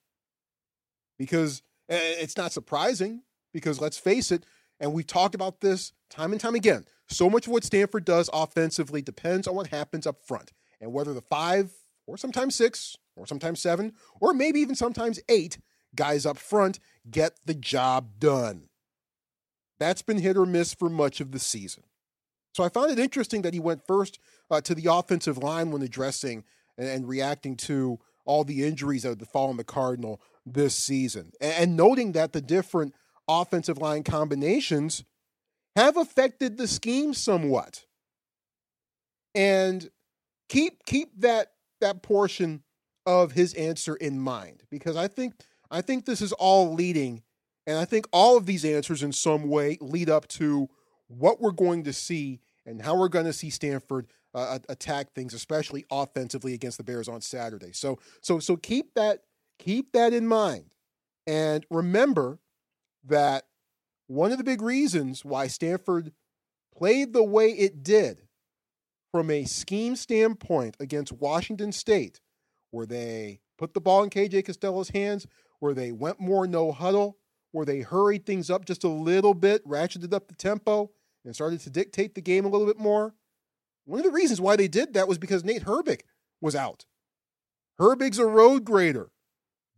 because 1.17 1.61
it's 1.87 2.37
not 2.37 2.51
surprising. 2.51 3.23
Because 3.51 3.81
let's 3.81 3.97
face 3.97 4.31
it, 4.31 4.45
and 4.79 4.93
we've 4.93 5.07
talked 5.07 5.33
about 5.33 5.59
this 5.59 5.91
time 6.11 6.33
and 6.33 6.39
time 6.39 6.53
again. 6.53 6.85
So 7.07 7.31
much 7.31 7.47
of 7.47 7.53
what 7.53 7.63
Stanford 7.63 8.05
does 8.05 8.29
offensively 8.31 9.01
depends 9.01 9.47
on 9.47 9.55
what 9.55 9.65
happens 9.69 10.05
up 10.05 10.23
front 10.23 10.51
and 10.79 10.93
whether 10.93 11.15
the 11.15 11.21
five 11.21 11.71
or 12.05 12.15
sometimes 12.15 12.53
six, 12.53 12.95
or 13.15 13.25
sometimes 13.25 13.59
seven, 13.59 13.93
or 14.21 14.35
maybe 14.35 14.59
even 14.59 14.75
sometimes 14.75 15.19
eight 15.29 15.57
guys 15.95 16.27
up 16.27 16.37
front 16.37 16.77
get 17.09 17.39
the 17.45 17.55
job 17.55 18.19
done. 18.19 18.69
That's 19.79 20.03
been 20.03 20.19
hit 20.19 20.37
or 20.37 20.45
miss 20.45 20.75
for 20.75 20.91
much 20.91 21.19
of 21.19 21.31
the 21.31 21.39
season. 21.39 21.85
So 22.53 22.63
I 22.63 22.69
found 22.69 22.91
it 22.91 22.99
interesting 22.99 23.41
that 23.41 23.55
he 23.55 23.59
went 23.59 23.87
first 23.87 24.19
uh, 24.51 24.61
to 24.61 24.75
the 24.75 24.91
offensive 24.91 25.39
line 25.39 25.71
when 25.71 25.81
addressing 25.81 26.43
and, 26.79 26.87
and, 26.87 27.07
reacting 27.07 27.55
to 27.55 27.99
all 28.25 28.43
the 28.43 28.65
injuries 28.65 29.03
that 29.03 29.09
had 29.09 29.17
befallen 29.19 29.57
the 29.57 29.63
Cardinal 29.63 30.19
this 30.45 30.75
season, 30.75 31.31
and, 31.39 31.53
and 31.53 31.77
noting 31.77 32.13
that 32.13 32.33
the 32.33 32.41
different 32.41 32.95
offensive 33.27 33.77
line 33.77 34.03
combinations 34.03 35.03
have 35.75 35.97
affected 35.97 36.57
the 36.57 36.67
scheme 36.67 37.13
somewhat. 37.13 37.85
And 39.35 39.89
keep 40.49 40.83
keep 40.85 41.21
that 41.21 41.51
that 41.81 42.01
portion 42.01 42.63
of 43.05 43.31
his 43.31 43.53
answer 43.53 43.95
in 43.95 44.19
mind 44.19 44.63
because 44.69 44.97
I 44.97 45.07
think 45.07 45.35
I 45.71 45.81
think 45.81 46.05
this 46.05 46.21
is 46.21 46.33
all 46.33 46.73
leading 46.73 47.23
and 47.67 47.77
I 47.77 47.85
think 47.85 48.07
all 48.11 48.35
of 48.35 48.45
these 48.47 48.65
answers 48.65 49.03
in 49.03 49.13
some 49.13 49.47
way 49.47 49.77
lead 49.79 50.09
up 50.09 50.27
to 50.29 50.67
what 51.07 51.39
we're 51.39 51.51
going 51.51 51.83
to 51.83 51.93
see 51.93 52.41
and 52.65 52.81
how 52.81 52.97
we're 52.97 53.07
going 53.07 53.25
to 53.25 53.33
see 53.33 53.49
Stanford 53.49 54.07
uh, 54.33 54.59
attack 54.69 55.13
things 55.13 55.33
especially 55.33 55.85
offensively 55.91 56.53
against 56.53 56.77
the 56.77 56.83
Bears 56.83 57.07
on 57.07 57.21
Saturday. 57.21 57.71
So 57.71 57.99
so 58.21 58.39
so 58.39 58.55
keep 58.57 58.93
that 58.95 59.21
keep 59.57 59.91
that 59.93 60.13
in 60.13 60.27
mind. 60.27 60.75
And 61.27 61.65
remember 61.69 62.39
that 63.05 63.45
one 64.07 64.31
of 64.31 64.37
the 64.37 64.43
big 64.43 64.61
reasons 64.61 65.23
why 65.23 65.47
Stanford 65.47 66.11
played 66.75 67.13
the 67.13 67.23
way 67.23 67.49
it 67.49 67.83
did 67.83 68.23
from 69.11 69.29
a 69.29 69.45
scheme 69.45 69.95
standpoint 69.95 70.77
against 70.79 71.11
Washington 71.11 71.71
State, 71.71 72.21
where 72.71 72.85
they 72.85 73.41
put 73.57 73.73
the 73.73 73.81
ball 73.81 74.03
in 74.03 74.09
KJ 74.09 74.45
Costello's 74.45 74.89
hands, 74.89 75.27
where 75.59 75.73
they 75.73 75.91
went 75.91 76.19
more 76.19 76.47
no 76.47 76.71
huddle, 76.71 77.17
where 77.51 77.65
they 77.65 77.81
hurried 77.81 78.25
things 78.25 78.49
up 78.49 78.65
just 78.65 78.83
a 78.83 78.89
little 78.89 79.33
bit, 79.33 79.65
ratcheted 79.67 80.13
up 80.13 80.27
the 80.27 80.35
tempo, 80.35 80.91
and 81.25 81.35
started 81.35 81.59
to 81.61 81.69
dictate 81.69 82.15
the 82.15 82.21
game 82.21 82.45
a 82.45 82.49
little 82.49 82.67
bit 82.67 82.79
more. 82.79 83.13
One 83.85 83.99
of 83.99 84.05
the 84.05 84.11
reasons 84.11 84.39
why 84.39 84.55
they 84.55 84.67
did 84.67 84.93
that 84.93 85.07
was 85.07 85.17
because 85.17 85.43
Nate 85.43 85.65
Herbig 85.65 86.01
was 86.41 86.55
out. 86.55 86.85
Herbig's 87.79 88.19
a 88.19 88.25
road 88.25 88.65
grader, 88.65 89.09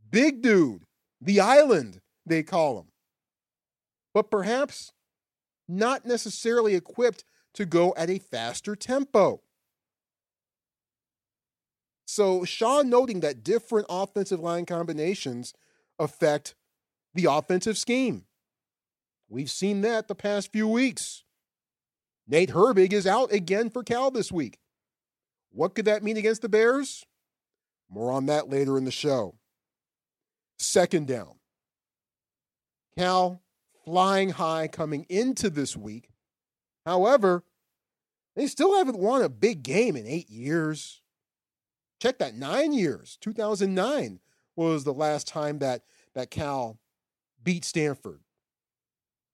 big 0.10 0.42
dude, 0.42 0.86
the 1.20 1.40
island, 1.40 2.02
they 2.26 2.44
call 2.44 2.80
him. 2.80 2.88
But 4.14 4.32
perhaps 4.32 4.92
not 5.68 6.06
necessarily 6.06 6.76
equipped 6.76 7.24
to 7.54 7.66
go 7.66 7.94
at 7.96 8.10
a 8.10 8.20
faster 8.20 8.76
tempo. 8.76 9.42
So, 12.06 12.44
Shaw 12.44 12.82
noting 12.82 13.22
that 13.22 13.44
different 13.44 13.88
offensive 13.90 14.40
line 14.42 14.66
combinations 14.66 15.54
affect 15.98 16.56
the 17.14 17.26
offensive 17.26 17.78
scheme. 17.78 18.26
We've 19.30 19.50
seen 19.50 19.80
that 19.82 20.10
the 20.10 20.16
past 20.16 20.52
few 20.52 20.68
weeks. 20.68 21.21
Nate 22.28 22.52
Herbig 22.52 22.94
is 22.94 23.08
out 23.08 23.32
again 23.32 23.70
for 23.70 23.84
Cal 23.84 24.12
this 24.12 24.32
week. 24.32 24.60
What 25.52 25.76
could 25.76 25.86
that 25.86 26.04
mean 26.04 26.18
against 26.18 26.42
the 26.42 26.50
Bears? 26.50 27.06
More 27.90 28.12
on 28.12 28.28
that 28.28 28.50
later 28.50 28.78
in 28.78 28.86
the 28.86 28.92
show. 28.92 29.36
Second 30.58 31.08
down. 31.08 31.36
Cal 32.98 33.42
flying 33.84 34.30
high 34.30 34.68
coming 34.68 35.06
into 35.10 35.50
this 35.50 35.76
week. 35.76 36.10
However, 36.86 37.44
they 38.36 38.48
still 38.48 38.78
haven't 38.78 39.00
won 39.00 39.22
a 39.22 39.30
big 39.30 39.64
game 39.64 39.96
in 39.96 40.08
eight 40.08 40.30
years. 40.30 41.02
Check 42.02 42.20
that, 42.20 42.36
nine 42.36 42.74
years. 42.74 43.18
2009 43.22 44.20
was 44.56 44.84
the 44.84 44.94
last 44.94 45.28
time 45.28 45.60
that, 45.60 45.84
that 46.16 46.32
Cal 46.32 46.80
beat 47.44 47.66
Stanford. 47.66 48.22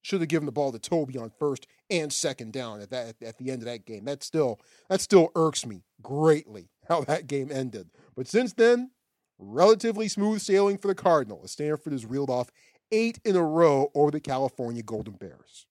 Should 0.07 0.21
have 0.21 0.29
given 0.29 0.45
the 0.45 0.53
ball 0.53 0.71
to 0.71 0.79
Toby 0.79 1.17
on 1.17 1.29
first 1.37 1.67
and 1.89 2.13
second 2.13 2.53
down 2.53 2.79
at 2.79 2.91
that 2.91 3.15
at 3.21 3.37
the 3.37 3.51
end 3.51 3.61
of 3.61 3.65
that 3.65 3.85
game. 3.85 4.05
That 4.05 4.23
still 4.23 4.57
that 4.89 5.01
still 5.01 5.33
irks 5.35 5.65
me 5.65 5.83
greatly 6.01 6.69
how 6.87 7.01
that 7.01 7.27
game 7.27 7.51
ended. 7.51 7.89
But 8.15 8.29
since 8.29 8.53
then, 8.53 8.91
relatively 9.37 10.07
smooth 10.07 10.39
sailing 10.39 10.77
for 10.77 10.87
the 10.87 10.95
Cardinal 10.95 11.41
as 11.43 11.51
Stanford 11.51 11.91
has 11.91 12.05
reeled 12.05 12.29
off 12.29 12.49
eight 12.89 13.19
in 13.25 13.35
a 13.35 13.43
row 13.43 13.91
over 13.93 14.09
the 14.09 14.21
California 14.21 14.81
Golden 14.81 15.15
Bears. 15.15 15.67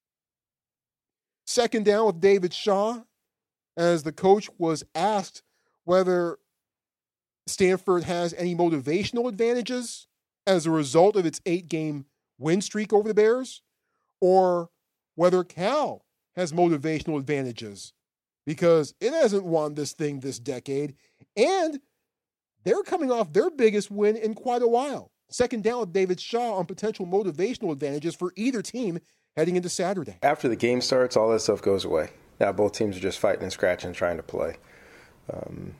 Second 1.46 1.86
down 1.86 2.04
with 2.04 2.20
David 2.20 2.52
Shaw, 2.52 3.04
as 3.74 4.02
the 4.02 4.12
coach 4.12 4.50
was 4.58 4.84
asked 4.94 5.42
whether 5.84 6.36
Stanford 7.46 8.04
has 8.04 8.34
any 8.34 8.54
motivational 8.54 9.30
advantages 9.30 10.08
as 10.46 10.66
a 10.66 10.70
result 10.70 11.16
of 11.16 11.24
its 11.24 11.40
eight 11.46 11.70
game 11.70 12.04
win 12.36 12.60
streak 12.60 12.92
over 12.92 13.08
the 13.08 13.14
Bears, 13.14 13.62
or 14.20 14.70
whether 15.14 15.44
Cal 15.44 16.04
has 16.34 16.52
motivational 16.52 17.18
advantages 17.18 17.92
because 18.46 18.94
it 19.00 19.12
hasn't 19.12 19.44
won 19.44 19.74
this 19.74 19.92
thing 19.92 20.20
this 20.20 20.38
decade, 20.38 20.94
and 21.36 21.80
they're 22.64 22.82
coming 22.82 23.10
off 23.10 23.32
their 23.32 23.50
biggest 23.50 23.90
win 23.90 24.16
in 24.16 24.34
quite 24.34 24.62
a 24.62 24.68
while. 24.68 25.10
Second 25.28 25.64
down 25.64 25.80
with 25.80 25.92
David 25.92 26.20
Shaw 26.20 26.54
on 26.54 26.66
potential 26.66 27.06
motivational 27.06 27.72
advantages 27.72 28.14
for 28.14 28.32
either 28.36 28.62
team 28.62 29.00
heading 29.36 29.56
into 29.56 29.68
Saturday. 29.68 30.18
After 30.22 30.48
the 30.48 30.56
game 30.56 30.80
starts, 30.80 31.16
all 31.16 31.30
that 31.30 31.40
stuff 31.40 31.60
goes 31.60 31.84
away. 31.84 32.10
Now 32.38 32.52
both 32.52 32.72
teams 32.72 32.96
are 32.96 33.00
just 33.00 33.18
fighting 33.18 33.42
and 33.42 33.52
scratching, 33.52 33.92
trying 33.92 34.18
to 34.18 34.22
play. 34.22 34.56
Um, 35.32 35.74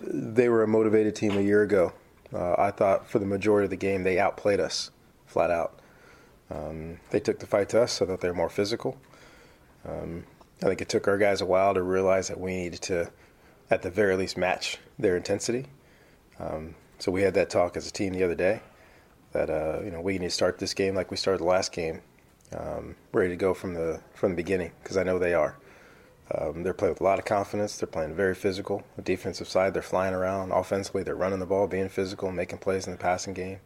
they 0.00 0.48
were 0.48 0.62
a 0.62 0.68
motivated 0.68 1.16
team 1.16 1.36
a 1.36 1.40
year 1.40 1.62
ago. 1.62 1.92
Uh, 2.32 2.54
I 2.56 2.70
thought 2.70 3.08
for 3.08 3.18
the 3.18 3.26
majority 3.26 3.64
of 3.64 3.70
the 3.70 3.76
game 3.76 4.04
they 4.04 4.18
outplayed 4.18 4.60
us, 4.60 4.90
flat 5.26 5.50
out. 5.50 5.80
Um, 6.50 6.98
they 7.10 7.20
took 7.20 7.38
the 7.38 7.46
fight 7.46 7.68
to 7.70 7.82
us. 7.82 8.00
I 8.00 8.06
thought 8.06 8.20
they 8.20 8.28
were 8.28 8.34
more 8.34 8.50
physical. 8.50 8.96
Um, 9.86 10.24
I 10.62 10.66
think 10.66 10.80
it 10.80 10.88
took 10.88 11.08
our 11.08 11.18
guys 11.18 11.40
a 11.40 11.46
while 11.46 11.74
to 11.74 11.82
realize 11.82 12.28
that 12.28 12.38
we 12.38 12.54
needed 12.54 12.82
to, 12.82 13.10
at 13.70 13.82
the 13.82 13.90
very 13.90 14.16
least, 14.16 14.36
match 14.36 14.78
their 14.98 15.16
intensity. 15.16 15.66
Um, 16.38 16.74
so 16.98 17.10
we 17.10 17.22
had 17.22 17.34
that 17.34 17.50
talk 17.50 17.76
as 17.76 17.88
a 17.88 17.92
team 17.92 18.12
the 18.12 18.22
other 18.22 18.34
day 18.34 18.60
that 19.34 19.50
uh, 19.50 19.80
you 19.84 19.90
know 19.90 20.00
we 20.00 20.14
need 20.14 20.26
to 20.26 20.30
start 20.30 20.58
this 20.58 20.72
game 20.72 20.94
like 20.94 21.10
we 21.10 21.16
started 21.16 21.40
the 21.40 21.44
last 21.44 21.72
game, 21.72 22.00
um, 22.56 22.94
ready 23.12 23.30
to 23.30 23.36
go 23.36 23.52
from 23.52 23.74
the 23.74 24.00
from 24.14 24.30
the 24.30 24.36
beginning 24.36 24.70
because 24.82 24.96
I 24.96 25.02
know 25.02 25.18
they 25.18 25.34
are. 25.34 25.56
Um, 26.34 26.62
they're 26.62 26.72
playing 26.72 26.94
with 26.94 27.02
a 27.02 27.04
lot 27.04 27.18
of 27.18 27.26
confidence. 27.26 27.76
They're 27.76 27.86
playing 27.86 28.14
very 28.14 28.34
physical. 28.34 28.82
The 28.96 29.02
defensive 29.02 29.46
side, 29.46 29.74
they're 29.74 29.82
flying 29.82 30.14
around. 30.14 30.52
Offensively, 30.52 31.02
they're 31.02 31.14
running 31.14 31.38
the 31.38 31.46
ball, 31.46 31.66
being 31.66 31.90
physical, 31.90 32.32
making 32.32 32.58
plays 32.58 32.86
in 32.86 32.92
the 32.92 32.98
passing 32.98 33.34
game. 33.34 33.58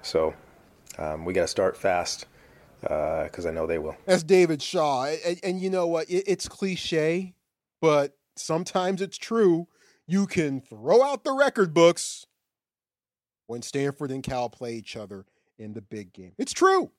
So 0.00 0.34
um, 0.98 1.24
we 1.24 1.32
got 1.32 1.42
to 1.42 1.48
start 1.48 1.76
fast 1.76 2.26
because 2.80 3.46
uh, 3.46 3.48
I 3.48 3.52
know 3.52 3.66
they 3.66 3.78
will. 3.78 3.96
That's 4.06 4.22
David 4.22 4.60
Shaw, 4.60 5.04
and, 5.04 5.40
and 5.42 5.60
you 5.60 5.70
know 5.70 5.86
what? 5.86 6.08
It, 6.10 6.24
it's 6.26 6.48
cliche, 6.48 7.34
but 7.80 8.16
sometimes 8.36 9.00
it's 9.00 9.16
true. 9.16 9.68
You 10.06 10.26
can 10.26 10.60
throw 10.60 11.02
out 11.02 11.24
the 11.24 11.32
record 11.32 11.72
books 11.72 12.26
when 13.46 13.62
Stanford 13.62 14.10
and 14.10 14.22
Cal 14.22 14.50
play 14.50 14.74
each 14.74 14.96
other 14.96 15.24
in 15.58 15.72
the 15.72 15.80
big 15.80 16.12
game. 16.12 16.32
It's 16.38 16.52
true. 16.52 16.90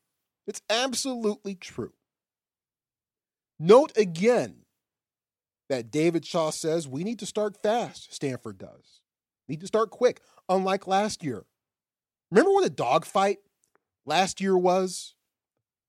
It's 0.47 0.61
absolutely 0.69 1.55
true. 1.55 1.93
Note 3.59 3.91
again 3.97 4.57
that 5.69 5.91
David 5.91 6.25
Shaw 6.25 6.49
says 6.51 6.87
we 6.87 7.03
need 7.03 7.19
to 7.19 7.25
start 7.25 7.61
fast. 7.61 8.13
Stanford 8.13 8.57
does. 8.57 9.01
Need 9.47 9.61
to 9.61 9.67
start 9.67 9.91
quick, 9.91 10.21
unlike 10.49 10.87
last 10.87 11.23
year. 11.23 11.45
Remember 12.31 12.51
what 12.51 12.65
a 12.65 12.69
dogfight 12.69 13.39
last 14.05 14.41
year 14.41 14.57
was? 14.57 15.15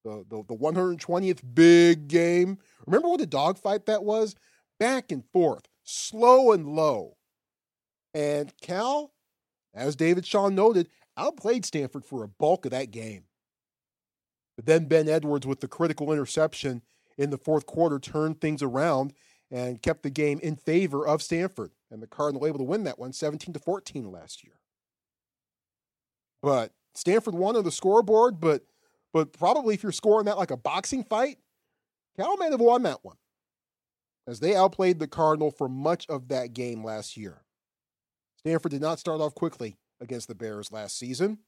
The, 0.04 0.24
the, 0.28 0.44
the 0.46 0.56
120th 0.56 1.40
big 1.54 2.06
game. 2.06 2.58
Remember 2.86 3.08
what 3.08 3.20
a 3.20 3.26
dogfight 3.26 3.86
that 3.86 4.04
was? 4.04 4.36
Back 4.78 5.10
and 5.10 5.24
forth, 5.32 5.64
slow 5.82 6.52
and 6.52 6.68
low. 6.68 7.16
And 8.14 8.52
Cal 8.60 9.12
as 9.76 9.94
David 9.94 10.26
Shaw 10.26 10.48
noted, 10.48 10.88
outplayed 11.16 11.64
Stanford 11.64 12.04
for 12.04 12.24
a 12.24 12.28
bulk 12.28 12.64
of 12.64 12.70
that 12.70 12.90
game. 12.90 13.24
But 14.56 14.64
then 14.64 14.86
Ben 14.86 15.08
Edwards, 15.08 15.46
with 15.46 15.60
the 15.60 15.68
critical 15.68 16.10
interception 16.10 16.82
in 17.18 17.28
the 17.28 17.38
fourth 17.38 17.66
quarter, 17.66 17.98
turned 17.98 18.40
things 18.40 18.62
around 18.62 19.12
and 19.50 19.82
kept 19.82 20.02
the 20.02 20.10
game 20.10 20.40
in 20.42 20.56
favor 20.56 21.06
of 21.06 21.22
Stanford. 21.22 21.72
And 21.90 22.02
the 22.02 22.06
Cardinal 22.06 22.46
able 22.46 22.58
to 22.58 22.64
win 22.64 22.84
that 22.84 22.98
one 22.98 23.12
17 23.12 23.52
to 23.52 23.60
14 23.60 24.10
last 24.10 24.42
year. 24.42 24.54
But 26.42 26.72
Stanford 26.96 27.34
won 27.34 27.56
on 27.56 27.64
the 27.64 27.70
scoreboard, 27.70 28.40
but 28.40 28.62
but 29.12 29.32
probably 29.32 29.74
if 29.74 29.82
you're 29.82 29.92
scoring 29.92 30.26
that 30.26 30.38
like 30.38 30.50
a 30.50 30.56
boxing 30.56 31.04
fight, 31.04 31.38
Cal 32.16 32.36
may 32.36 32.50
have 32.50 32.60
won 32.60 32.82
that 32.82 33.04
one. 33.04 33.16
As 34.26 34.40
they 34.40 34.56
outplayed 34.56 34.98
the 34.98 35.06
Cardinal 35.06 35.50
for 35.50 35.68
much 35.68 36.06
of 36.08 36.28
that 36.28 36.52
game 36.52 36.84
last 36.84 37.16
year. 37.16 37.42
Stanford 38.38 38.72
did 38.72 38.80
not 38.80 38.98
start 38.98 39.20
off 39.20 39.34
quickly 39.34 39.76
against 40.00 40.28
the 40.28 40.34
Bears 40.34 40.72
last 40.72 40.98
season. 40.98 41.38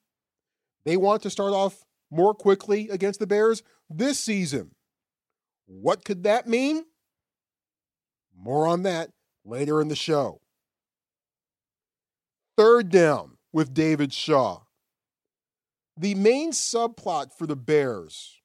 They 0.84 0.96
want 0.96 1.22
to 1.22 1.30
start 1.30 1.52
off 1.52 1.84
more 2.10 2.34
quickly 2.34 2.88
against 2.88 3.20
the 3.20 3.26
Bears 3.26 3.62
this 3.90 4.18
season. 4.18 4.70
What 5.66 6.04
could 6.04 6.22
that 6.22 6.46
mean? 6.46 6.84
More 8.36 8.66
on 8.66 8.82
that 8.84 9.10
later 9.44 9.80
in 9.80 9.88
the 9.88 9.96
show. 9.96 10.40
Third 12.56 12.88
down 12.88 13.36
with 13.52 13.74
David 13.74 14.12
Shaw. 14.12 14.62
The 15.98 16.14
main 16.14 16.52
subplot 16.52 17.32
for 17.36 17.48
the 17.48 17.56
Bears, 17.56 18.40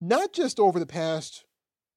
not 0.00 0.32
just 0.32 0.58
over 0.58 0.80
the 0.80 0.86
past 0.86 1.44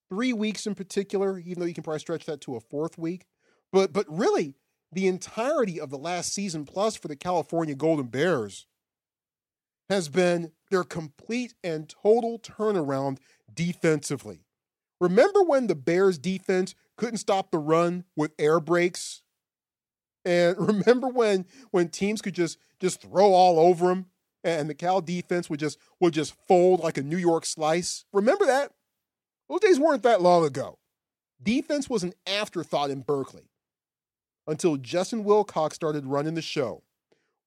three 0.09 0.31
weeks 0.31 0.67
in 0.67 0.75
particular, 0.75 1.39
even 1.39 1.59
though 1.59 1.65
you 1.65 1.73
can 1.73 1.83
probably 1.83 1.99
stretch 1.99 2.25
that 2.25 2.41
to 2.41 2.55
a 2.55 2.59
fourth 2.59 2.95
week, 2.95 3.25
but 3.71 3.91
but 3.91 4.05
really 4.07 4.53
the 4.91 5.07
entirety 5.07 5.79
of 5.79 5.89
the 5.89 5.97
last 5.97 6.33
season 6.33 6.65
plus 6.65 6.95
for 6.95 7.07
the 7.07 7.15
California 7.15 7.73
Golden 7.73 8.05
Bears 8.05 8.67
has 9.89 10.07
been 10.07 10.51
their 10.69 10.83
complete 10.83 11.55
and 11.63 11.89
total 11.89 12.37
turnaround 12.37 13.17
defensively. 13.51 14.45
Remember 15.01 15.41
when 15.41 15.65
the 15.65 15.75
Bears 15.75 16.19
defense 16.19 16.75
couldn't 16.95 17.17
stop 17.17 17.49
the 17.49 17.57
run 17.57 18.03
with 18.15 18.33
air 18.37 18.59
brakes? 18.59 19.23
And 20.23 20.55
remember 20.67 21.07
when 21.07 21.47
when 21.71 21.89
teams 21.89 22.21
could 22.21 22.35
just 22.35 22.59
just 22.79 23.01
throw 23.01 23.33
all 23.33 23.57
over 23.57 23.87
them 23.87 24.11
and 24.43 24.69
the 24.69 24.75
Cal 24.75 25.01
defense 25.01 25.49
would 25.49 25.59
just 25.59 25.77
would 25.99 26.13
just 26.13 26.35
fold 26.47 26.81
like 26.81 26.97
a 26.97 27.03
New 27.03 27.17
York 27.17 27.45
slice? 27.45 28.05
Remember 28.13 28.45
that? 28.45 28.71
Those 29.49 29.59
days 29.61 29.79
weren't 29.79 30.03
that 30.03 30.21
long 30.21 30.45
ago. 30.45 30.79
Defense 31.41 31.89
was 31.89 32.03
an 32.03 32.13
afterthought 32.25 32.89
in 32.89 33.01
Berkeley 33.01 33.49
until 34.47 34.77
Justin 34.77 35.23
Wilcox 35.23 35.75
started 35.75 36.05
running 36.05 36.33
the 36.35 36.41
show. 36.41 36.83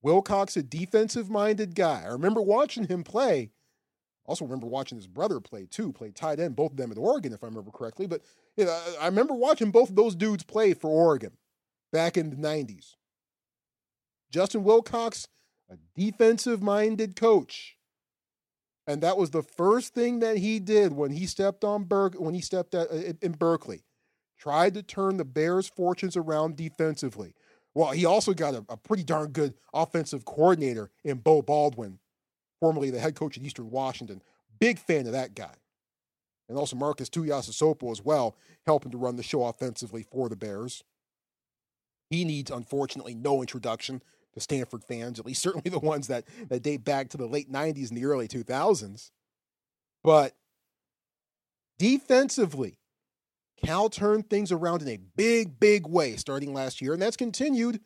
Wilcox, 0.03 0.57
a 0.57 0.63
defensive 0.63 1.31
minded 1.31 1.75
guy. 1.75 2.03
I 2.05 2.09
remember 2.09 2.41
watching 2.43 2.85
him 2.87 3.03
play, 3.03 3.51
Also 4.27 4.45
remember 4.45 4.67
watching 4.67 4.97
his 4.97 5.07
brother 5.07 5.41
play 5.41 5.67
too, 5.67 5.93
played 5.93 6.15
tight 6.15 6.39
end, 6.39 6.57
both 6.57 6.73
of 6.73 6.77
them 6.77 6.93
at 6.93 6.99
Oregon, 6.99 7.33
if 7.33 7.43
I 7.43 7.47
remember 7.47 7.71
correctly. 7.71 8.07
But 8.07 8.23
you 8.57 8.67
know, 8.67 8.83
I 9.01 9.07
remember 9.07 9.35
watching 9.35 9.71
both 9.71 9.91
of 9.91 9.97
those 9.97 10.15
dudes 10.15 10.45
play 10.45 10.75
for 10.75 10.89
Oregon 10.89 11.33
back 11.93 12.17
in 12.17 12.31
the 12.31 12.37
90s. 12.37 12.95
Justin 14.31 14.65
Wilcox, 14.65 15.27
a 15.71 15.77
defensive 15.95 16.63
minded 16.63 17.17
coach. 17.17 17.77
And 18.87 19.03
that 19.03 19.17
was 19.17 19.31
the 19.31 19.43
first 19.43 19.95
thing 19.95 20.21
that 20.21 20.37
he 20.37 20.61
did 20.61 20.93
when 20.93 21.11
he 21.11 21.27
stepped 21.27 21.65
on 21.65 21.85
Berg 21.85 22.15
when 22.15 22.35
he 22.35 22.41
stepped 22.41 22.75
at, 22.75 22.91
uh, 22.91 23.13
in 23.21 23.33
Berkeley. 23.33 23.83
Tried 24.39 24.75
to 24.75 24.83
turn 24.83 25.17
the 25.17 25.25
Bears' 25.25 25.67
fortunes 25.67 26.17
around 26.17 26.57
defensively. 26.57 27.35
Well, 27.75 27.91
he 27.91 28.05
also 28.05 28.33
got 28.33 28.55
a, 28.55 28.65
a 28.69 28.77
pretty 28.77 29.03
darn 29.03 29.33
good 29.33 29.55
offensive 29.75 30.25
coordinator 30.25 30.91
in 31.05 31.19
Beau 31.19 31.43
Baldwin, 31.43 31.99
formerly 32.61 32.91
the 32.91 33.01
head 33.01 33.17
coach 33.17 33.37
at 33.37 33.43
Eastern 33.43 33.71
Washington. 33.71 34.23
Big 34.59 34.79
fan 34.79 35.07
of 35.07 35.13
that 35.13 35.35
guy. 35.35 35.55
And 36.49 36.57
also 36.57 36.77
Marcus 36.77 37.11
Tuiasosopo 37.11 37.91
as 37.91 38.05
well, 38.05 38.37
helping 38.67 38.93
to 38.93 38.99
run 38.99 39.17
the 39.17 39.23
show 39.23 39.45
offensively 39.45 40.03
for 40.03 40.29
the 40.29 40.37
Bears. 40.37 40.85
He 42.09 42.25
needs, 42.25 42.51
unfortunately, 42.51 43.15
no 43.15 43.41
introduction 43.41 44.01
to 44.37 44.41
Stanford 44.41 44.85
fans, 44.85 45.19
at 45.19 45.27
least 45.27 45.43
certainly 45.43 45.71
the 45.71 45.79
ones 45.79 46.07
that, 46.09 46.25
that 46.49 46.63
date 46.63 46.85
back 46.85 47.09
to 47.09 47.17
the 47.17 47.27
late 47.27 47.51
90s 47.51 47.89
and 47.89 47.97
the 47.97 48.05
early 48.05 48.29
2000s. 48.29 49.11
But 50.05 50.35
defensively, 51.79 52.79
Cal 53.65 53.89
turned 53.89 54.29
things 54.29 54.53
around 54.53 54.83
in 54.83 54.89
a 54.89 54.99
big, 55.17 55.59
big 55.59 55.87
way 55.87 56.17
starting 56.17 56.53
last 56.53 56.83
year, 56.83 56.93
and 56.93 57.01
that's 57.01 57.17
continued 57.17 57.81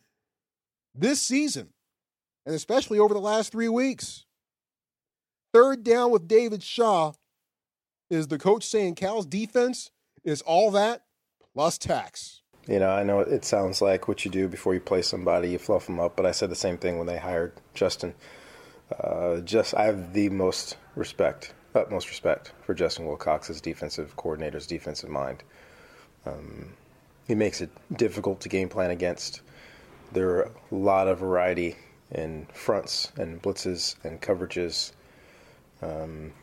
this 0.93 1.23
season, 1.23 1.69
and 2.45 2.55
especially 2.55 2.99
over 2.99 3.15
the 3.15 3.21
last 3.21 3.53
three 3.53 3.69
weeks. 3.69 4.27
Third 5.55 5.85
down 5.85 6.11
with 6.11 6.27
David 6.27 6.65
Shaw 6.65 7.13
is 8.11 8.27
the 8.27 8.39
coach 8.39 8.65
saying 8.65 8.97
Cal's 8.97 9.27
defense 9.27 9.93
is 10.25 10.43
all 10.43 10.73
that 10.73 11.05
plus 11.55 11.79
tax. 11.79 12.43
You 12.71 12.79
know, 12.79 12.91
I 12.91 13.03
know 13.03 13.19
it 13.19 13.45
sounds 13.45 13.83
like 13.83 14.07
what 14.07 14.25
you 14.25 14.31
do 14.31 14.47
before 14.47 14.75
you 14.75 14.81
play 14.81 15.03
somebody, 15.03 15.51
you 15.51 15.59
fluff 15.59 15.87
them 15.87 15.99
up, 15.99 16.15
but 16.15 16.25
I 16.25 16.31
said 16.31 16.51
the 16.51 16.55
same 16.55 16.79
thing 16.79 16.99
when 16.99 17.09
they 17.09 17.19
hired 17.19 17.53
Justin. 17.75 18.15
Uh, 18.97 19.41
just 19.41 19.75
I 19.75 19.87
have 19.87 20.13
the 20.13 20.29
most 20.29 20.77
respect, 20.95 21.53
utmost 21.75 22.09
respect 22.09 22.53
for 22.65 22.73
Justin 22.73 23.07
Wilcox's 23.07 23.61
defensive 23.61 24.15
coordinator's 24.15 24.69
defensive 24.69 25.11
mind. 25.11 25.43
Um, 26.25 26.75
he 27.27 27.35
makes 27.35 27.61
it 27.61 27.71
difficult 27.97 28.41
to 28.43 28.49
game 28.49 28.69
plan 28.69 28.93
against. 28.93 29.41
There 30.13 30.31
are 30.37 30.43
a 30.71 30.75
lot 30.75 31.09
of 31.09 31.19
variety 31.19 31.75
in 32.13 32.47
fronts 32.53 33.11
and 33.17 33.43
blitzes 33.43 33.97
and 34.05 34.23
coverages. 34.23 34.93
Um, 35.83 36.35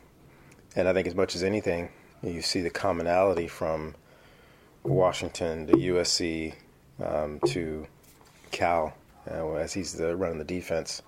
and 0.76 0.88
I 0.88 0.92
think 0.92 1.06
as 1.06 1.14
much 1.14 1.34
as 1.34 1.42
anything, 1.42 1.88
you 2.22 2.42
see 2.42 2.60
the 2.60 2.68
commonality 2.68 3.48
from 3.48 3.94
Washington 4.90 5.66
to 5.66 5.72
USC 5.74 6.54
um, 7.04 7.40
to 7.46 7.86
Cal 8.50 8.94
uh, 9.30 9.54
as 9.54 9.72
he's 9.72 9.94
the, 9.94 10.16
running 10.16 10.38
the 10.38 10.44
defense. 10.44 11.02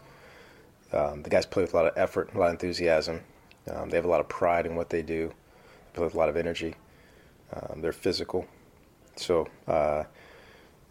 Um, 0.93 1.23
the 1.23 1.31
guys 1.31 1.47
play 1.47 1.63
with 1.63 1.73
a 1.73 1.77
lot 1.77 1.87
of 1.87 1.97
effort, 1.97 2.31
a 2.35 2.39
lot 2.39 2.47
of 2.47 2.53
enthusiasm. 2.53 3.21
Um, 3.71 3.91
they 3.91 3.97
have 3.97 4.05
a 4.05 4.09
lot 4.09 4.21
of 4.21 4.29
pride 4.29 4.67
in 4.67 4.75
what 4.75 4.91
they 4.91 5.03
do. 5.03 5.29
They 5.29 5.97
play 5.97 6.05
with 6.05 6.15
a 6.15 6.19
lot 6.19 6.29
of 6.29 6.37
energy. 6.37 6.75
Um, 7.53 7.81
they're 7.81 7.93
physical. 7.93 8.47
So, 9.17 9.49
uh, 9.69 10.05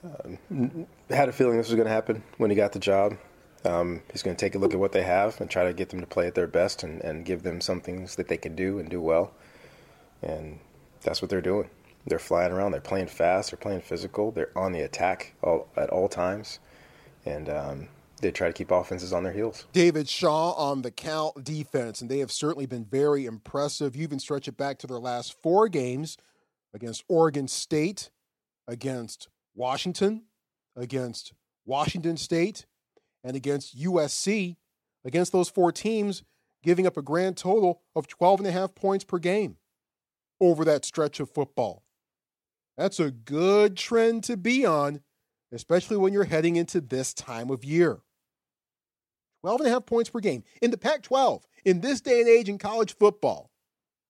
um, 0.04 0.88
had 1.10 1.30
a 1.30 1.34
feeling 1.34 1.58
this 1.58 1.68
was 1.68 1.76
going 1.76 1.88
to 1.88 1.94
happen 1.94 2.24
when 2.38 2.50
he 2.50 2.56
got 2.56 2.72
the 2.72 2.80
job. 2.80 3.18
Um, 3.66 4.02
he's 4.12 4.24
going 4.24 4.36
to 4.36 4.40
take 4.40 4.56
a 4.56 4.58
look 4.58 4.74
at 4.74 4.80
what 4.80 4.94
they 4.94 5.04
have 5.04 5.42
and 5.42 5.50
try 5.50 5.66
to 5.66 5.74
get 5.74 5.90
them 5.90 6.00
to 6.00 6.06
play 6.06 6.28
at 6.28 6.36
their 6.36 6.48
best 6.48 6.84
and, 6.84 7.02
and 7.02 7.26
give 7.26 7.44
them 7.44 7.60
some 7.60 7.82
things 7.82 8.16
that 8.16 8.30
they 8.30 8.38
can 8.38 8.56
do 8.56 8.80
and 8.80 8.90
do 8.90 9.02
well. 9.02 9.34
And 10.22 10.60
that's 11.02 11.22
what 11.22 11.30
they're 11.30 11.42
doing. 11.42 11.70
They're 12.06 12.20
flying 12.20 12.52
around. 12.52 12.72
They're 12.72 12.82
playing 12.82 13.08
fast. 13.08 13.52
They're 13.52 13.58
playing 13.58 13.82
physical. 13.82 14.32
They're 14.32 14.58
on 14.58 14.72
the 14.72 14.82
attack 14.82 15.36
all, 15.44 15.68
at 15.76 15.90
all 15.90 16.08
times, 16.08 16.60
and 17.26 17.50
um, 17.50 17.88
they 18.22 18.32
try 18.32 18.48
to 18.48 18.54
keep 18.54 18.72
offenses 18.72 19.14
on 19.14 19.24
their 19.24 19.34
heels. 19.34 19.66
David 19.74 20.08
Shaw 20.08 20.52
on 20.54 20.82
the 20.82 20.92
Cal 20.92 21.34
defense, 21.42 22.02
and 22.02 22.10
they 22.10 22.20
have 22.20 22.32
certainly 22.32 22.66
been 22.66 22.86
very 22.86 23.26
impressive. 23.26 23.96
You 23.96 24.04
even 24.04 24.20
stretch 24.20 24.48
it 24.48 24.58
back 24.58 24.78
to 24.80 24.88
their 24.88 25.00
last 25.00 25.36
four 25.42 25.68
games 25.68 26.18
against 26.74 27.04
Oregon 27.08 27.48
State, 27.48 28.10
against 28.68 29.28
Washington, 29.56 30.24
against 30.76 31.34
Washington 31.66 32.18
State, 32.18 32.66
and 33.24 33.36
against 33.36 33.78
USC. 33.78 34.56
Against 35.06 35.32
those 35.32 35.50
four 35.50 35.72
teams, 35.72 36.24
giving 36.62 36.86
up 36.86 36.98
a 36.98 37.02
grand 37.02 37.38
total 37.38 37.82
of 37.96 38.08
12 38.08 38.42
and 38.42 38.48
a 38.48 38.52
half 38.52 38.76
points 38.76 39.06
per 39.06 39.18
game 39.18 39.58
over 40.42 40.66
that 40.66 40.86
stretch 40.86 41.20
of 41.20 41.30
football. 41.30 41.84
That's 42.80 43.02
a 43.02 43.12
good 43.12 43.76
trend 43.76 44.24
to 44.24 44.38
be 44.38 44.66
on, 44.66 45.02
especially 45.52 45.98
when 45.98 46.14
you're 46.14 46.24
heading 46.24 46.56
into 46.56 46.80
this 46.80 47.14
time 47.14 47.50
of 47.50 47.66
year. 47.66 48.00
12 49.42 49.60
and 49.60 49.68
a 49.68 49.72
half 49.74 49.86
points 49.86 50.10
per 50.10 50.22
game. 50.22 50.46
In 50.62 50.72
the 50.72 50.78
Pac 50.78 51.02
12, 51.02 51.46
in 51.66 51.82
this 51.82 52.00
day 52.00 52.22
and 52.22 52.30
age 52.30 52.48
in 52.48 52.58
college 52.58 52.96
football, 52.96 53.52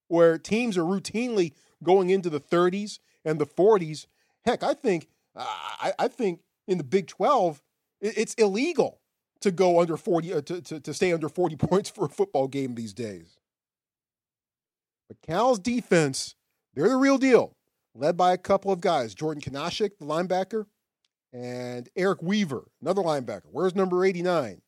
where 0.08 0.38
teams 0.38 0.78
are 0.78 0.84
routinely 0.84 1.54
going 1.82 2.12
into 2.12 2.30
the 2.30 2.40
30s 2.40 3.00
and 3.26 3.40
the 3.40 3.48
40s, 3.48 4.06
heck, 4.46 4.62
I 4.62 4.76
think, 4.76 5.08
uh, 5.36 5.46
I, 5.48 5.94
I, 5.98 6.08
think 6.08 6.42
in 6.68 6.78
the 6.78 6.84
Big 6.84 7.08
12, 7.08 7.64
it's 8.02 8.36
illegal 8.36 9.02
to 9.42 9.50
go 9.50 9.82
under 9.82 9.98
40, 9.98 10.32
uh, 10.32 10.42
to, 10.42 10.62
to, 10.62 10.80
to 10.80 10.94
stay 10.94 11.12
under 11.12 11.28
40 11.28 11.56
points 11.56 11.90
for 11.90 12.06
a 12.06 12.10
football 12.10 12.48
game 12.48 12.76
these 12.76 12.94
days. 12.94 13.40
But 15.08 15.24
Cal's 15.24 15.58
defense, 15.58 16.36
they're 16.76 16.90
the 16.90 16.98
real 16.98 17.18
deal 17.18 17.56
led 17.96 18.18
by 18.18 18.34
a 18.34 18.38
couple 18.38 18.72
of 18.72 18.82
guys 18.82 19.14
Jordan 19.14 19.42
Kunaszyk, 19.42 19.98
the 20.00 20.06
linebacker, 20.06 20.66
and 21.34 21.90
Evan 21.96 22.18
Weaver, 22.22 22.66
another 22.82 23.02
linebacker. 23.02 23.48
Where's 23.52 23.76
number 23.76 24.04
89? 24.06 24.62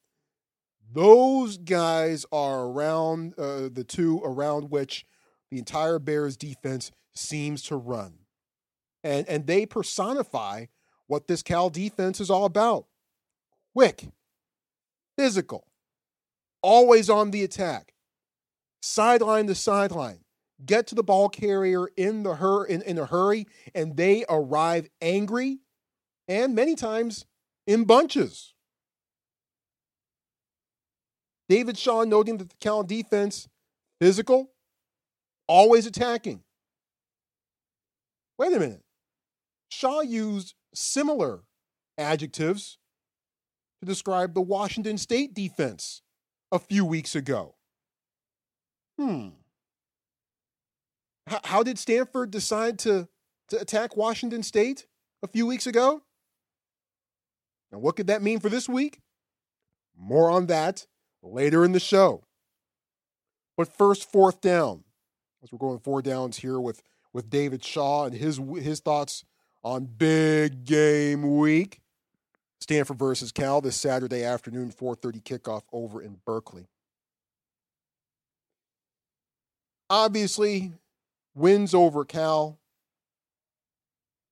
Those 0.94 1.58
guys 1.58 2.26
are 2.32 2.66
around 2.66 3.34
uh, 3.38 3.70
the 3.72 3.86
two 3.88 4.22
around 4.24 4.70
which 4.70 5.06
the 5.50 5.58
entire 5.58 6.00
Bears 6.00 6.36
defense 6.36 6.92
seems 7.14 7.64
to 7.64 7.76
run. 7.76 8.14
And, 9.04 9.28
and 9.28 9.48
they 9.48 9.66
personify 9.66 10.66
what 11.08 11.28
this 11.28 11.44
Cal 11.44 11.70
defense 11.70 12.20
is 12.20 12.30
all 12.30 12.46
about 12.46 12.86
quick, 13.74 14.10
physical, 15.18 15.68
always 16.62 17.10
on 17.10 17.32
the 17.32 17.44
attack, 17.44 17.94
sideline 18.82 19.48
to 19.48 19.56
sideline, 19.56 20.21
get 20.66 20.88
to 20.88 20.96
the 20.96 21.04
ball 21.04 21.30
carrier 21.30 21.88
in 21.98 22.24
the 22.24 22.36
hur- 22.36 22.66
in, 22.66 22.82
in 22.82 22.98
a 22.98 23.06
hurry, 23.06 23.48
and 23.74 23.96
they 23.98 24.26
arrive 24.30 24.90
angry 25.02 25.60
and 26.28 26.56
many 26.56 26.76
times 26.76 27.26
in 27.68 27.84
bunches. 27.84 28.54
David 31.50 31.78
Shaw 31.78 32.04
noting 32.04 32.38
that 32.38 32.50
the 32.50 32.56
Cal 32.62 32.84
defense, 32.84 33.50
physical, 34.00 34.52
always 35.48 35.86
attacking. 35.86 36.44
Wait 38.38 38.54
a 38.54 38.60
minute. 38.60 38.84
Shaw 39.70 40.02
used 40.02 40.56
similar 40.74 41.42
adjectives 41.98 42.78
to 43.82 43.86
describe 43.86 44.34
the 44.34 44.42
Washington 44.42 44.98
State 44.98 45.34
defense 45.34 46.02
a 46.52 46.60
few 46.60 46.86
weeks 46.86 47.16
ago. 47.16 47.56
Hmm. 48.98 49.30
How, 51.44 51.64
did 51.64 51.80
Stanford 51.80 52.32
decide 52.32 52.80
to, 52.80 53.08
to 53.50 53.60
attack 53.60 53.96
Washington 53.96 54.44
State 54.44 54.88
a 55.24 55.28
few 55.28 55.46
weeks 55.46 55.68
ago? 55.68 56.02
And 57.72 57.82
what 57.82 57.96
could 57.96 58.08
that 58.08 58.22
mean 58.22 58.40
for 58.40 58.50
this 58.50 58.68
week? 58.68 59.00
More 59.98 60.30
on 60.30 60.48
that 60.48 60.88
later 61.22 61.64
in 61.64 61.72
the 61.72 61.80
show. 61.80 62.24
But 63.56 63.72
first, 63.72 64.12
fourth 64.12 64.42
down. 64.42 64.84
As 65.44 65.52
we're 65.52 65.60
going 65.60 65.80
four 65.80 66.02
downs 66.02 66.38
here 66.38 66.60
with, 66.60 66.82
with 67.14 67.30
David 67.30 67.64
Shaw 67.64 68.06
and 68.06 68.16
his 68.16 68.40
his 68.60 68.80
thoughts 68.80 69.24
on 69.64 69.86
big 69.86 70.66
game 70.66 71.38
week. 71.38 71.80
Stanford 72.60 73.00
versus 73.00 73.32
Cal 73.32 73.60
this 73.60 73.76
Saturday 73.76 74.24
afternoon, 74.24 74.72
4:30 74.72 75.24
kickoff 75.24 75.64
over 75.72 76.02
in 76.02 76.20
Berkeley. 76.26 76.68
Obviously, 79.90 80.74
wins 81.36 81.74
over 81.74 82.06
Cal, 82.06 82.60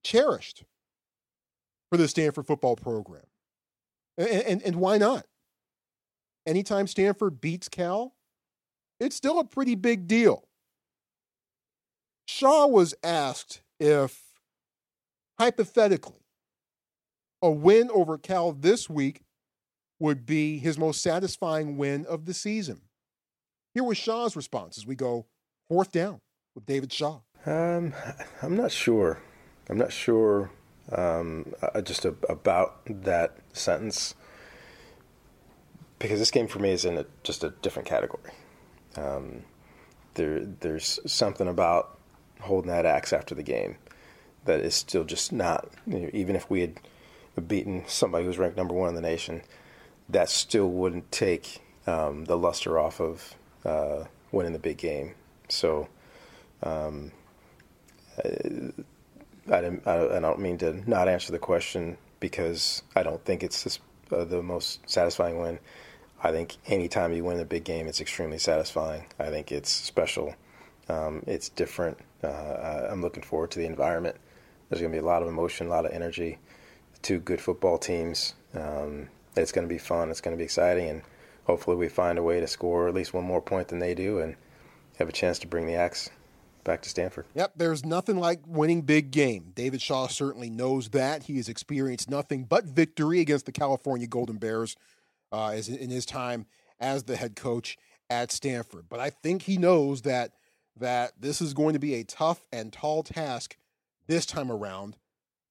cherished 0.03 0.63
for 1.89 1.97
the 1.97 2.07
Stanford 2.07 2.47
football 2.47 2.75
program. 2.75 3.23
And, 4.17 4.29
and, 4.29 4.61
and 4.63 4.75
why 4.77 4.97
not? 4.97 5.25
Anytime 6.45 6.87
Stanford 6.87 7.41
beats 7.41 7.69
Cal, 7.69 8.15
it's 8.99 9.15
still 9.15 9.39
a 9.39 9.45
pretty 9.45 9.75
big 9.75 10.07
deal. 10.07 10.47
Shaw 12.27 12.67
was 12.67 12.93
asked 13.03 13.61
if, 13.79 14.21
hypothetically, 15.39 16.25
a 17.41 17.49
win 17.49 17.89
over 17.91 18.17
Cal 18.17 18.51
this 18.51 18.89
week 18.89 19.21
would 19.99 20.25
be 20.25 20.57
his 20.57 20.77
most 20.77 21.01
satisfying 21.01 21.77
win 21.77 22.05
of 22.05 22.25
the 22.25 22.33
season. 22.33 22.81
Here 23.73 23.83
was 23.83 23.97
Shaw's 23.97 24.35
response 24.35 24.77
as 24.77 24.85
we 24.85 24.95
go 24.95 25.25
fourth 25.67 25.91
down 25.91 26.21
with 26.55 26.65
David 26.65 26.91
Shaw. 26.91 27.19
Um, 27.45 27.93
I'm 28.41 28.55
not 28.55 28.71
sure. 28.71 29.19
I'm 29.69 29.77
not 29.77 29.91
sure 29.91 30.51
um, 30.91 31.53
just 31.83 32.05
a, 32.05 32.15
about 32.27 32.81
that 33.03 33.37
sentence 33.53 34.15
because 35.99 36.19
this 36.19 36.31
game 36.31 36.47
for 36.47 36.59
me 36.59 36.71
is 36.71 36.85
in 36.85 36.97
a, 36.97 37.05
just 37.23 37.43
a 37.43 37.51
different 37.61 37.87
category. 37.87 38.31
Um, 38.95 39.43
there, 40.15 40.45
there's 40.45 40.99
something 41.05 41.47
about 41.47 41.97
holding 42.41 42.71
that 42.71 42.85
axe 42.85 43.13
after 43.13 43.35
the 43.35 43.43
game 43.43 43.77
that 44.45 44.61
is 44.61 44.73
still 44.73 45.03
just 45.03 45.31
not. 45.31 45.69
You 45.85 45.99
know, 45.99 46.09
even 46.13 46.35
if 46.35 46.49
we 46.49 46.61
had 46.61 46.79
beaten 47.47 47.83
somebody 47.87 48.25
who's 48.25 48.37
ranked 48.37 48.57
number 48.57 48.73
one 48.73 48.89
in 48.89 48.95
the 48.95 49.01
nation, 49.01 49.43
that 50.09 50.29
still 50.29 50.69
wouldn't 50.69 51.11
take 51.11 51.61
um, 51.85 52.25
the 52.25 52.37
luster 52.37 52.79
off 52.79 52.99
of 52.99 53.35
uh, 53.63 54.05
winning 54.31 54.53
the 54.53 54.59
big 54.59 54.77
game. 54.77 55.13
So. 55.47 55.87
Um, 56.63 57.11
I, 58.23 59.51
I, 59.51 60.17
I, 60.17 60.19
don't 60.19 60.39
mean 60.39 60.57
to 60.59 60.89
not 60.89 61.07
answer 61.07 61.31
the 61.31 61.39
question 61.39 61.97
because 62.19 62.83
I 62.95 63.03
don't 63.03 63.23
think 63.23 63.43
it's 63.43 63.63
this, 63.63 63.79
uh, 64.11 64.25
the 64.25 64.43
most 64.43 64.81
satisfying 64.89 65.39
win. 65.39 65.59
I 66.21 66.31
think 66.31 66.57
anytime 66.67 67.13
you 67.13 67.23
win 67.23 67.39
a 67.39 67.45
big 67.45 67.63
game, 67.63 67.87
it's 67.87 68.01
extremely 68.01 68.39
satisfying. 68.39 69.05
I 69.17 69.29
think 69.29 69.51
it's 69.51 69.71
special. 69.71 70.35
Um, 70.89 71.23
it's 71.27 71.49
different. 71.49 71.97
Uh, 72.23 72.87
I'm 72.91 73.01
looking 73.01 73.23
forward 73.23 73.51
to 73.51 73.59
the 73.59 73.65
environment. 73.65 74.17
There's 74.69 74.81
going 74.81 74.91
to 74.91 74.95
be 74.95 75.01
a 75.01 75.05
lot 75.05 75.21
of 75.21 75.27
emotion, 75.27 75.67
a 75.67 75.69
lot 75.69 75.85
of 75.85 75.91
energy. 75.91 76.39
Two 77.01 77.19
good 77.19 77.39
football 77.39 77.77
teams. 77.77 78.33
Um, 78.53 79.07
it's 79.37 79.53
going 79.53 79.67
to 79.67 79.73
be 79.73 79.77
fun. 79.77 80.11
It's 80.11 80.19
going 80.19 80.35
to 80.35 80.37
be 80.37 80.43
exciting, 80.43 80.89
and 80.89 81.01
hopefully 81.45 81.77
we 81.77 81.87
find 81.87 82.19
a 82.19 82.23
way 82.23 82.41
to 82.41 82.47
score 82.47 82.87
at 82.89 82.93
least 82.93 83.13
one 83.13 83.23
more 83.23 83.41
point 83.41 83.69
than 83.69 83.79
they 83.79 83.93
do, 83.93 84.19
and 84.19 84.35
have 84.97 85.07
a 85.07 85.13
chance 85.13 85.39
to 85.39 85.47
bring 85.47 85.65
the 85.65 85.75
axe 85.75 86.09
back 86.63 86.81
to 86.83 86.89
Stanford. 86.89 87.25
Yep, 87.35 87.53
there's 87.55 87.85
nothing 87.85 88.17
like 88.17 88.41
winning 88.45 88.81
big 88.81 89.11
game. 89.11 89.51
David 89.53 89.81
Shaw 89.81 90.07
certainly 90.07 90.49
knows 90.49 90.89
that. 90.89 91.23
He 91.23 91.37
has 91.37 91.49
experienced 91.49 92.09
nothing 92.09 92.45
but 92.45 92.65
victory 92.65 93.19
against 93.19 93.45
the 93.45 93.51
California 93.51 94.07
Golden 94.07 94.37
Bears 94.37 94.75
uh, 95.31 95.55
in 95.67 95.89
his 95.89 96.05
time 96.05 96.45
as 96.79 97.03
the 97.03 97.15
head 97.15 97.35
coach 97.35 97.77
at 98.09 98.31
Stanford. 98.31 98.85
But 98.89 98.99
I 98.99 99.09
think 99.09 99.43
he 99.43 99.57
knows 99.57 100.01
that 100.03 100.31
that 100.77 101.11
this 101.19 101.41
is 101.41 101.53
going 101.53 101.73
to 101.73 101.79
be 101.79 101.95
a 101.95 102.03
tough 102.03 102.45
and 102.53 102.71
tall 102.71 103.03
task 103.03 103.57
this 104.07 104.25
time 104.25 104.49
around 104.49 104.95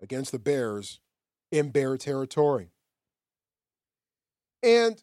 against 0.00 0.32
the 0.32 0.38
Bears 0.38 1.00
in 1.52 1.70
Bear 1.70 1.96
territory. 1.98 2.70
And 4.62 5.02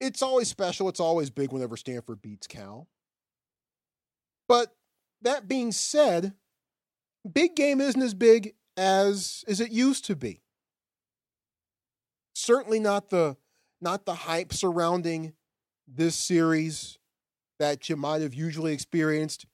it's 0.00 0.20
always 0.20 0.48
special. 0.48 0.88
It's 0.88 1.00
always 1.00 1.30
big 1.30 1.52
whenever 1.52 1.76
Stanford 1.76 2.20
beats 2.20 2.46
Cal. 2.46 2.88
But 4.52 4.74
that 5.22 5.48
being 5.48 5.72
said, 5.72 6.34
big 7.32 7.56
game 7.56 7.80
isn't 7.80 8.02
as 8.02 8.12
big 8.12 8.52
as 8.76 9.46
as 9.48 9.60
it 9.60 9.70
used 9.70 10.04
to 10.04 10.14
be 10.14 10.42
certainly 12.34 12.78
not 12.78 13.08
the 13.08 13.38
not 13.80 14.04
the 14.04 14.12
hype 14.12 14.52
surrounding 14.52 15.32
this 15.88 16.16
series 16.16 16.98
that 17.60 17.88
you 17.88 17.96
might 17.96 18.20
have 18.20 18.34
usually 18.34 18.74
experienced 18.74 19.46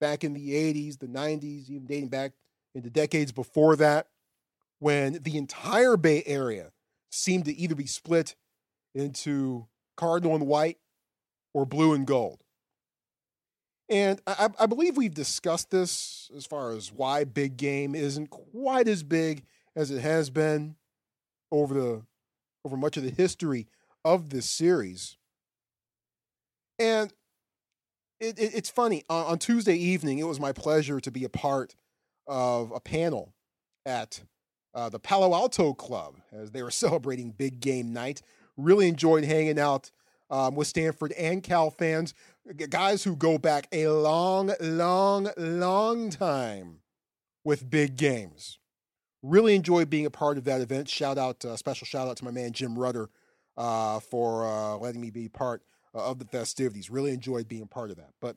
back 0.00 0.22
in 0.22 0.32
the 0.32 0.52
80s, 0.52 1.00
the 1.00 1.08
90s, 1.08 1.68
even 1.68 1.86
dating 1.86 2.08
back 2.08 2.30
into 2.72 2.88
decades 2.88 3.32
before 3.32 3.74
that, 3.74 4.06
when 4.78 5.24
the 5.24 5.36
entire 5.36 5.96
Bay 5.96 6.22
Area 6.24 6.70
seemed 7.10 7.46
to 7.46 7.56
either 7.56 7.74
be 7.74 7.86
split 7.86 8.36
into 8.94 9.66
cardinal 9.96 10.36
and 10.36 10.46
white 10.46 10.78
or 11.52 11.66
blue 11.66 11.94
and 11.94 12.06
gold. 12.06 12.44
And 13.88 14.20
I, 14.26 14.48
I, 14.58 14.66
believe 14.66 14.96
we've 14.96 15.14
discussed 15.14 15.70
this 15.70 16.28
as 16.36 16.44
far 16.44 16.72
as 16.72 16.90
why 16.90 17.22
big 17.22 17.56
game 17.56 17.94
isn't 17.94 18.30
quite 18.30 18.88
as 18.88 19.04
big 19.04 19.44
as 19.76 19.92
it 19.92 20.00
has 20.00 20.28
been 20.28 20.74
over 21.52 21.74
the 21.74 22.02
over 22.64 22.76
much 22.76 22.96
of 22.96 23.04
the 23.04 23.10
history 23.10 23.68
of 24.04 24.30
this 24.30 24.46
series. 24.46 25.16
And 26.80 27.12
it, 28.18 28.38
it, 28.38 28.54
it's 28.54 28.70
funny. 28.70 29.04
On, 29.08 29.26
on, 29.26 29.38
Tuesday 29.38 29.76
evening, 29.76 30.18
it 30.18 30.26
was 30.26 30.40
my 30.40 30.52
pleasure 30.52 30.98
to 31.00 31.10
be 31.10 31.22
a 31.24 31.28
part 31.28 31.76
of 32.26 32.72
a 32.72 32.80
panel 32.80 33.34
at 33.84 34.20
uh, 34.74 34.88
the 34.88 34.98
Palo 34.98 35.32
Alto 35.32 35.72
Club 35.74 36.16
as 36.32 36.50
they 36.50 36.62
were 36.62 36.70
celebrating 36.72 37.30
big 37.30 37.60
game 37.60 37.92
night. 37.92 38.20
Really 38.56 38.88
enjoyed 38.88 39.24
hanging 39.24 39.60
out 39.60 39.90
um, 40.30 40.54
with 40.54 40.66
Stanford 40.66 41.12
and 41.12 41.42
Cal 41.42 41.70
fans, 41.70 42.14
guys 42.54 43.04
who 43.04 43.16
go 43.16 43.38
back 43.38 43.68
a 43.72 43.88
long, 43.88 44.52
long, 44.60 45.30
long 45.36 46.10
time 46.10 46.80
with 47.44 47.68
big 47.68 47.96
games. 47.96 48.58
Really 49.22 49.54
enjoy 49.54 49.84
being 49.84 50.06
a 50.06 50.10
part 50.10 50.38
of 50.38 50.44
that 50.44 50.60
event. 50.60 50.88
Shout 50.88 51.18
out, 51.18 51.44
uh, 51.44 51.56
special 51.56 51.86
shout 51.86 52.08
out 52.08 52.16
to 52.18 52.24
my 52.24 52.30
man 52.30 52.52
Jim 52.52 52.78
Rudder 52.78 53.10
uh, 53.56 54.00
for 54.00 54.46
uh, 54.46 54.76
letting 54.76 55.00
me 55.00 55.10
be 55.10 55.28
part 55.28 55.62
uh, 55.94 56.10
of 56.10 56.18
the 56.18 56.24
festivities. 56.24 56.90
Really 56.90 57.12
enjoyed 57.12 57.48
being 57.48 57.66
part 57.66 57.90
of 57.90 57.96
that. 57.96 58.10
But 58.20 58.36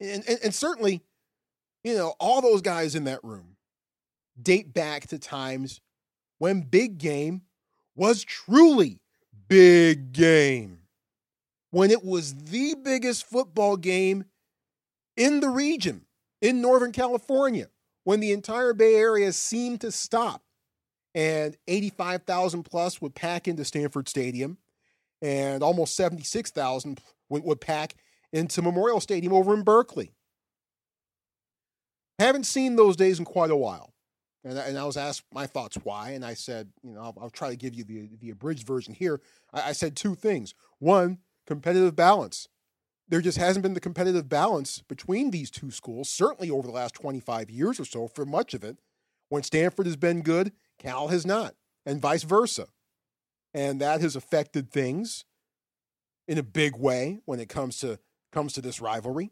and, 0.00 0.24
and, 0.26 0.38
and 0.44 0.54
certainly, 0.54 1.02
you 1.82 1.94
know, 1.94 2.14
all 2.18 2.40
those 2.40 2.62
guys 2.62 2.94
in 2.94 3.04
that 3.04 3.22
room 3.22 3.56
date 4.40 4.72
back 4.72 5.06
to 5.08 5.18
times 5.18 5.80
when 6.38 6.62
big 6.62 6.98
game 6.98 7.42
was 7.94 8.24
truly 8.24 9.00
big 9.48 10.12
game. 10.12 10.78
When 11.74 11.90
it 11.90 12.04
was 12.04 12.34
the 12.34 12.76
biggest 12.84 13.26
football 13.26 13.76
game 13.76 14.26
in 15.16 15.40
the 15.40 15.48
region 15.48 16.02
in 16.40 16.60
Northern 16.60 16.92
California 16.92 17.66
when 18.04 18.20
the 18.20 18.30
entire 18.30 18.72
Bay 18.74 18.94
Area 18.94 19.32
seemed 19.32 19.80
to 19.80 19.90
stop 19.90 20.44
and 21.16 21.56
85,000 21.66 22.62
plus 22.62 23.02
would 23.02 23.16
pack 23.16 23.48
into 23.48 23.64
Stanford 23.64 24.08
Stadium 24.08 24.58
and 25.20 25.64
almost 25.64 25.96
76,000 25.96 27.00
would 27.28 27.60
pack 27.60 27.96
into 28.32 28.62
Memorial 28.62 29.00
Stadium 29.00 29.32
over 29.32 29.52
in 29.52 29.64
Berkeley. 29.64 30.12
Haven't 32.20 32.44
seen 32.44 32.76
those 32.76 32.94
days 32.94 33.18
in 33.18 33.24
quite 33.24 33.50
a 33.50 33.56
while. 33.56 33.92
And, 34.44 34.56
and 34.56 34.78
I 34.78 34.84
was 34.84 34.96
asked 34.96 35.24
my 35.32 35.48
thoughts 35.48 35.76
why, 35.82 36.10
and 36.10 36.24
I 36.24 36.34
said, 36.34 36.68
you 36.84 36.92
know, 36.92 37.00
I'll, 37.00 37.18
I'll 37.22 37.30
try 37.30 37.50
to 37.50 37.56
give 37.56 37.74
you 37.74 37.82
the, 37.82 38.10
the 38.20 38.30
abridged 38.30 38.64
version 38.64 38.94
here. 38.94 39.20
I, 39.52 39.70
I 39.70 39.72
said 39.72 39.96
two 39.96 40.14
things. 40.14 40.54
One, 40.78 41.18
competitive 41.46 41.94
balance 41.94 42.48
there 43.08 43.20
just 43.20 43.38
hasn't 43.38 43.62
been 43.62 43.74
the 43.74 43.80
competitive 43.80 44.28
balance 44.28 44.82
between 44.88 45.30
these 45.30 45.50
two 45.50 45.70
schools, 45.70 46.08
certainly 46.08 46.50
over 46.50 46.66
the 46.66 46.72
last 46.72 46.94
25 46.94 47.50
years 47.50 47.78
or 47.78 47.84
so, 47.84 48.08
for 48.08 48.24
much 48.24 48.54
of 48.54 48.64
it. 48.64 48.78
When 49.28 49.42
Stanford 49.42 49.86
has 49.86 49.96
been 49.96 50.22
good, 50.22 50.52
Cal 50.78 51.08
has 51.08 51.26
not, 51.26 51.54
and 51.84 52.00
vice 52.00 52.22
versa. 52.22 52.68
And 53.52 53.80
that 53.80 54.00
has 54.00 54.16
affected 54.16 54.70
things 54.70 55.24
in 56.26 56.38
a 56.38 56.42
big 56.42 56.76
way 56.76 57.20
when 57.24 57.40
it 57.40 57.48
comes 57.48 57.78
to 57.78 57.98
comes 58.32 58.52
to 58.54 58.60
this 58.60 58.80
rivalry. 58.80 59.30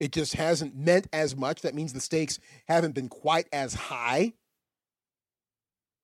It 0.00 0.12
just 0.12 0.34
hasn't 0.34 0.74
meant 0.74 1.06
as 1.12 1.36
much. 1.36 1.60
That 1.62 1.74
means 1.74 1.92
the 1.92 2.00
stakes 2.00 2.40
haven't 2.66 2.94
been 2.94 3.08
quite 3.08 3.46
as 3.52 3.74
high. 3.74 4.32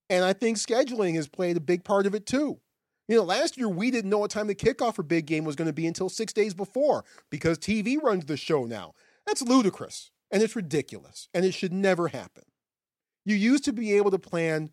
And 0.09 0.25
I 0.25 0.35
think 0.35 0.59
scheduling 0.59 1.16
has 1.16 1.27
played 1.27 1.57
a 1.57 1.61
big 1.61 1.83
part 1.83 2.07
of 2.07 2.14
it 2.14 2.27
too. 2.27 2.61
You 3.09 3.16
know, 3.16 3.23
last 3.23 3.57
year 3.57 3.69
we 3.69 3.90
didn't 3.90 4.11
know 4.11 4.19
what 4.19 4.31
time 4.31 4.49
the 4.49 4.55
kickoff 4.55 4.97
for 4.97 5.03
big 5.03 5.27
game 5.27 5.45
was 5.45 5.55
going 5.55 5.66
to 5.66 5.73
be 5.73 5.87
until 5.87 6.09
six 6.09 6.33
days 6.33 6.55
before 6.55 7.05
because 7.31 7.59
TV 7.59 8.03
runs 8.03 8.25
the 8.25 8.37
show 8.37 8.64
now. 8.64 8.95
That's 9.27 9.42
ludicrous 9.42 10.11
and 10.31 10.42
it's 10.42 10.57
ridiculous 10.57 11.29
and 11.33 11.45
it 11.45 11.55
should 11.55 11.73
never 11.73 12.09
happen. 12.09 12.45
You 13.25 13.37
used 13.37 13.64
to 13.64 13.73
be 13.73 13.92
able 13.92 14.11
to 14.11 14.19
plan 14.19 14.71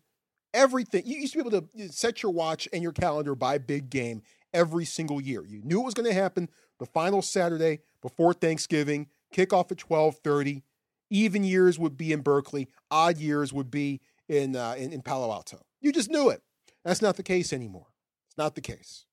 everything. 0.52 1.04
You 1.06 1.18
used 1.18 1.34
to 1.34 1.42
be 1.42 1.48
able 1.48 1.68
to 1.68 1.92
set 1.92 2.22
your 2.22 2.32
watch 2.32 2.68
and 2.72 2.82
your 2.82 2.92
calendar 2.92 3.34
by 3.34 3.58
big 3.58 3.88
game 3.88 4.22
every 4.52 4.84
single 4.84 5.20
year. 5.20 5.44
You 5.44 5.60
knew 5.62 5.80
it 5.80 5.84
was 5.84 5.94
going 5.94 6.08
to 6.08 6.14
happen 6.14 6.48
the 6.78 6.86
final 6.86 7.22
Saturday 7.22 7.80
before 8.02 8.32
Thanksgiving, 8.34 9.08
kickoff 9.32 9.70
at 9.70 9.78
12:30. 9.78 10.62
Even 11.10 11.44
years 11.44 11.78
would 11.78 11.96
be 11.96 12.12
in 12.12 12.20
Berkeley, 12.20 12.68
odd 12.90 13.18
years 13.18 13.52
would 13.52 13.70
be 13.70 14.00
in, 14.28 14.56
uh, 14.56 14.74
in 14.76 14.92
in 14.92 15.02
Palo 15.02 15.30
Alto. 15.30 15.64
You 15.80 15.92
just 15.92 16.10
knew 16.10 16.30
it. 16.30 16.42
That's 16.84 17.02
not 17.02 17.16
the 17.16 17.22
case 17.22 17.52
anymore. 17.52 17.93
It's 18.34 18.38
not 18.38 18.56
the 18.56 18.60
case. 18.60 19.04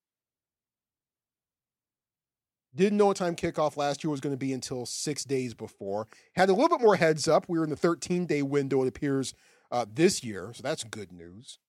Didn't 2.74 2.98
know 2.98 3.06
what 3.06 3.18
time 3.18 3.36
kickoff 3.36 3.78
last 3.78 4.04
year 4.04 4.10
was 4.10 4.20
going 4.20 4.34
to 4.34 4.38
be 4.38 4.52
until 4.52 4.88
six 4.88 5.24
days 5.24 5.54
before. 5.54 6.08
Had 6.36 6.50
a 6.50 6.54
little 6.54 6.70
bit 6.76 6.82
more 6.82 6.96
heads 6.96 7.28
up. 7.28 7.48
We 7.48 7.60
were 7.60 7.64
in 7.64 7.70
the 7.70 7.76
13 7.76 8.26
day 8.26 8.42
window, 8.42 8.82
it 8.82 8.88
appears, 8.88 9.36
uh, 9.72 9.86
this 9.94 10.24
year. 10.24 10.54
So 10.56 10.64
that's 10.64 10.84
good 10.84 11.12
news. 11.12 11.60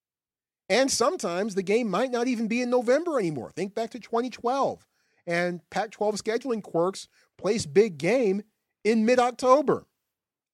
And 0.71 0.91
sometimes 0.91 1.55
the 1.55 1.63
game 1.63 1.91
might 1.91 2.11
not 2.11 2.27
even 2.27 2.49
be 2.49 2.63
in 2.63 2.71
November 2.71 3.19
anymore. 3.19 3.51
Think 3.51 3.75
back 3.75 3.91
to 3.91 4.01
2012 4.01 4.87
and 5.27 5.61
Pac 5.69 5.91
12 5.91 6.15
scheduling 6.17 6.63
quirks 6.63 7.07
place 7.37 7.67
big 7.67 7.99
game 7.99 8.45
in 8.83 9.05
mid 9.05 9.19
October. 9.19 9.85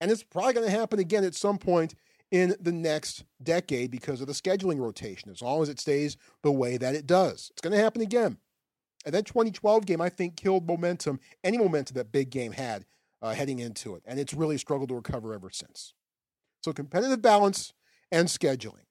And 0.01 0.11
it's 0.11 0.25
probably 0.25 0.55
going 0.55 0.67
to 0.67 0.77
happen 0.77 0.99
again 0.99 1.23
at 1.23 1.37
some 1.37 1.59
point 1.59 1.95
in 2.31 2.55
the 2.61 2.73
next 2.73 3.25
decade 3.43 3.91
because 3.91 4.21
of 4.21 4.27
the 4.27 4.33
scheduling 4.33 4.79
rotation, 4.79 5.31
as 5.31 5.43
long 5.43 5.63
as 5.63 5.69
it 5.69 5.81
stays 5.81 6.17
the 6.43 6.53
way 6.53 6.77
that 6.77 6.95
it 6.95 7.07
does. 7.07 7.51
It's 7.53 7.61
going 7.61 7.75
to 7.75 7.83
happen 7.83 8.03
again. 8.03 8.39
And 9.07 9.15
that 9.15 9.27
2012 9.27 9.87
game, 9.87 10.01
I 10.01 10.09
think, 10.09 10.37
killed 10.37 10.67
momentum, 10.67 11.21
any 11.43 11.57
momentum 11.57 11.95
that 11.95 12.13
big 12.13 12.31
game 12.31 12.53
had 12.53 12.85
uh, 13.23 13.33
heading 13.33 13.59
into 13.59 13.95
it. 13.95 14.03
And 14.07 14.19
it's 14.19 14.35
really 14.35 14.59
struggled 14.59 14.91
to 14.91 14.95
recover 14.95 15.33
ever 15.33 15.51
since. 15.51 15.95
So 16.63 16.73
competitive 16.73 17.23
balance 17.23 17.73
and 18.11 18.29
scheduling. 18.29 18.87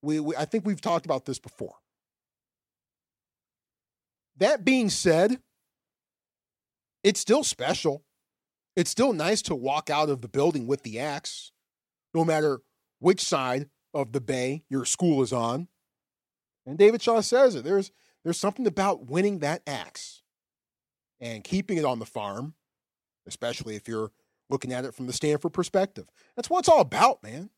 We, 0.00 0.20
we 0.20 0.36
I 0.36 0.44
think 0.44 0.66
we've 0.66 0.80
talked 0.80 1.04
about 1.04 1.26
this 1.26 1.38
before. 1.38 1.76
That 4.38 4.64
being 4.64 4.88
said, 4.88 5.40
it's 7.04 7.20
still 7.20 7.44
special. 7.44 8.02
It's 8.74 8.90
still 8.90 9.12
nice 9.12 9.42
to 9.42 9.54
walk 9.54 9.90
out 9.90 10.08
of 10.08 10.22
the 10.22 10.28
building 10.28 10.66
with 10.66 10.82
the 10.82 10.98
axe, 10.98 11.51
no 12.14 12.24
matter 12.24 12.60
which 12.98 13.20
side 13.20 13.68
of 13.94 14.12
the 14.12 14.20
bay 14.20 14.64
your 14.68 14.84
school 14.84 15.22
is 15.22 15.32
on. 15.32 15.68
And 16.66 16.78
David 16.78 17.02
Shaw 17.02 17.20
says 17.20 17.54
it. 17.54 17.64
There's 17.64 17.90
there's 18.24 18.38
something 18.38 18.66
about 18.66 19.06
winning 19.06 19.40
that 19.40 19.62
axe 19.66 20.22
and 21.20 21.42
keeping 21.42 21.76
it 21.76 21.84
on 21.84 21.98
the 21.98 22.06
farm, 22.06 22.54
especially 23.26 23.74
if 23.74 23.88
you're 23.88 24.12
looking 24.48 24.72
at 24.72 24.84
it 24.84 24.94
from 24.94 25.06
the 25.06 25.12
Stanford 25.12 25.52
perspective. 25.52 26.06
That's 26.36 26.48
what 26.48 26.60
it's 26.60 26.68
all 26.68 26.80
about, 26.80 27.22
man. 27.22 27.50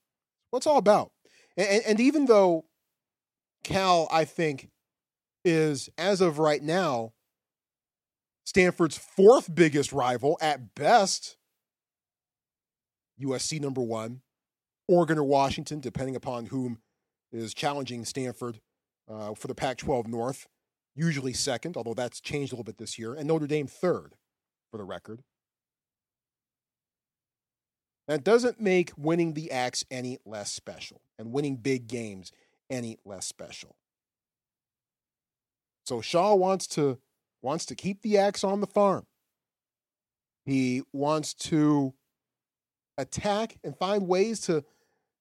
What's 0.50 0.66
all 0.66 0.78
about. 0.78 1.12
And, 1.56 1.82
and 1.86 2.00
even 2.00 2.26
though 2.26 2.64
Cal, 3.62 4.08
I 4.10 4.24
think, 4.24 4.70
is 5.44 5.90
as 5.98 6.20
of 6.20 6.38
right 6.38 6.62
now 6.62 7.12
Stanford's 8.44 8.98
fourth 8.98 9.54
biggest 9.54 9.92
rival 9.92 10.38
at 10.40 10.74
best, 10.74 11.36
USC 13.22 13.60
number 13.60 13.80
one, 13.80 14.20
Oregon 14.88 15.18
or 15.18 15.24
Washington, 15.24 15.80
depending 15.80 16.16
upon 16.16 16.46
whom 16.46 16.78
is 17.32 17.54
challenging 17.54 18.04
Stanford 18.04 18.60
uh, 19.08 19.34
for 19.34 19.48
the 19.48 19.54
Pac 19.54 19.78
12 19.78 20.06
North, 20.06 20.46
usually 20.94 21.32
second, 21.32 21.76
although 21.76 21.94
that's 21.94 22.20
changed 22.20 22.52
a 22.52 22.54
little 22.54 22.64
bit 22.64 22.78
this 22.78 22.98
year, 22.98 23.14
and 23.14 23.26
Notre 23.26 23.46
Dame 23.46 23.66
third 23.66 24.14
for 24.70 24.78
the 24.78 24.84
record. 24.84 25.22
That 28.06 28.22
doesn't 28.22 28.60
make 28.60 28.92
winning 28.96 29.32
the 29.32 29.50
Axe 29.50 29.84
any 29.90 30.18
less 30.26 30.52
special 30.52 31.00
and 31.18 31.32
winning 31.32 31.56
big 31.56 31.86
games 31.86 32.32
any 32.68 32.98
less 33.04 33.26
special. 33.26 33.76
So 35.86 36.00
Shaw 36.00 36.34
wants 36.34 36.66
to 36.68 36.98
wants 37.42 37.66
to 37.66 37.74
keep 37.74 38.00
the 38.00 38.16
axe 38.18 38.42
on 38.42 38.60
the 38.60 38.66
farm. 38.66 39.06
He 40.46 40.82
wants 40.92 41.34
to 41.34 41.94
attack 42.96 43.58
and 43.62 43.76
find 43.76 44.08
ways 44.08 44.40
to, 44.42 44.64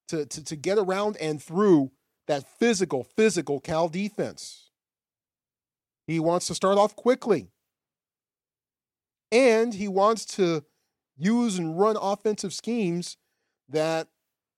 to, 0.08 0.26
to, 0.26 0.44
to 0.44 0.56
get 0.56 0.78
around 0.78 1.16
and 1.18 1.42
through 1.42 1.90
that 2.26 2.44
physical, 2.58 3.04
physical 3.04 3.60
Cal 3.60 3.88
defense. 3.88 4.70
He 6.06 6.20
wants 6.20 6.46
to 6.48 6.54
start 6.54 6.78
off 6.78 6.96
quickly. 6.96 7.48
And 9.32 9.74
he 9.74 9.88
wants 9.88 10.24
to 10.36 10.64
use 11.16 11.58
and 11.58 11.78
run 11.78 11.96
offensive 12.00 12.52
schemes 12.52 13.16
that 13.68 14.08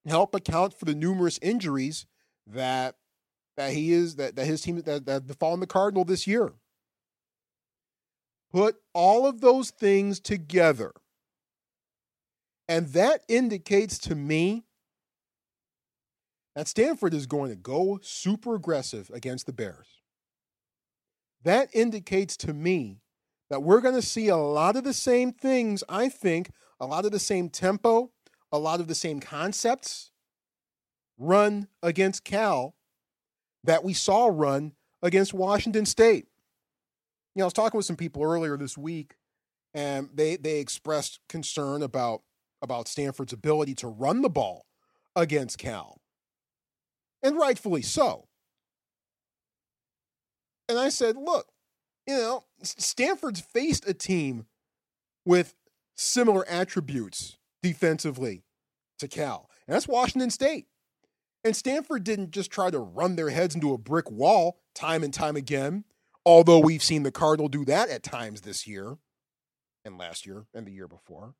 help 0.05 0.35
account 0.35 0.77
for 0.77 0.85
the 0.85 0.95
numerous 0.95 1.39
injuries 1.41 2.05
that 2.45 2.95
that 3.57 3.73
he 3.73 3.91
is 3.91 4.15
that, 4.15 4.35
that 4.35 4.45
his 4.45 4.61
team 4.61 4.79
that, 4.81 5.05
that 5.05 5.27
befallen 5.27 5.59
the 5.59 5.67
Cardinal 5.67 6.05
this 6.05 6.27
year. 6.27 6.53
Put 8.51 8.77
all 8.93 9.27
of 9.27 9.41
those 9.41 9.71
things 9.71 10.19
together. 10.19 10.93
And 12.69 12.87
that 12.89 13.23
indicates 13.27 13.97
to 13.99 14.15
me 14.15 14.66
that 16.57 16.67
Stanford 16.67 17.13
is 17.13 17.27
going 17.27 17.51
to 17.51 17.55
go 17.55 17.99
super 18.01 18.55
aggressive 18.55 19.11
against 19.13 19.45
the 19.45 19.53
Bears. 19.53 20.01
That 21.43 21.69
indicates 21.71 22.35
to 22.37 22.53
me 22.53 22.99
that 23.49 23.61
we're 23.61 23.79
going 23.79 23.95
to 23.95 24.01
see 24.01 24.27
a 24.27 24.35
lot 24.35 24.75
of 24.75 24.83
the 24.83 24.93
same 24.93 25.31
things, 25.31 25.83
I 25.87 26.09
think, 26.09 26.49
a 26.79 26.85
lot 26.85 27.05
of 27.05 27.11
the 27.11 27.19
same 27.19 27.49
tempo, 27.49 28.11
a 28.51 28.57
lot 28.57 28.79
of 28.79 28.87
the 28.87 28.95
same 28.95 29.19
concepts 29.19 30.11
run 31.17 31.67
against 31.81 32.25
Cal 32.25 32.75
that 33.63 33.83
we 33.83 33.93
saw 33.93 34.27
run 34.27 34.73
against 35.01 35.33
Washington 35.33 35.85
State 35.85 36.25
you 37.37 37.41
know, 37.41 37.45
I 37.45 37.47
was 37.47 37.53
talking 37.53 37.77
with 37.77 37.85
some 37.85 37.95
people 37.95 38.23
earlier 38.23 38.57
this 38.57 38.75
week, 38.75 39.13
and 39.75 40.09
they 40.11 40.37
they 40.37 40.59
expressed 40.59 41.19
concern 41.29 41.83
about 41.83 42.23
about 42.63 42.87
Stanford's 42.87 43.31
ability 43.31 43.75
to 43.75 43.87
run 43.87 44.23
the 44.23 44.29
ball 44.29 44.65
against 45.15 45.59
Cal, 45.59 46.01
and 47.27 47.37
rightfully 47.37 47.81
so. 47.81 48.27
And 50.69 50.77
I 50.77 50.89
said, 50.89 51.15
look, 51.15 51.47
you 52.07 52.15
know, 52.15 52.43
Stanford's 52.61 53.41
faced 53.41 53.87
a 53.87 53.93
team 53.93 54.45
with 55.25 55.55
similar 55.95 56.47
attributes 56.47 57.37
defensively 57.61 58.43
to 58.99 59.07
Cal, 59.07 59.49
and 59.67 59.75
that's 59.75 59.87
Washington 59.87 60.29
State. 60.29 60.67
And 61.43 61.55
Stanford 61.55 62.03
didn't 62.03 62.31
just 62.31 62.51
try 62.51 62.69
to 62.69 62.79
run 62.79 63.15
their 63.15 63.29
heads 63.29 63.55
into 63.55 63.73
a 63.73 63.77
brick 63.77 64.09
wall 64.09 64.59
time 64.73 65.03
and 65.03 65.13
time 65.13 65.35
again 65.35 65.85
Although 66.27 66.59
we've 66.59 66.83
seen 66.83 67.03
the 67.03 67.11
Cardinal 67.11 67.47
do 67.47 67.63
that 67.63 67.87
at 67.87 68.03
times 68.03 68.41
this 68.41 68.67
year 68.67 68.97
and 69.85 69.97
last 69.97 70.25
year 70.25 70.45
and 70.53 70.67
the 70.67 70.73
year 70.73 70.89
before. 70.89 71.35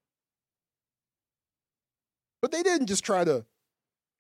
But 2.42 2.54
they 2.54 2.64
didn't 2.64 2.88
just 2.88 3.04
try 3.04 3.26
to 3.26 3.46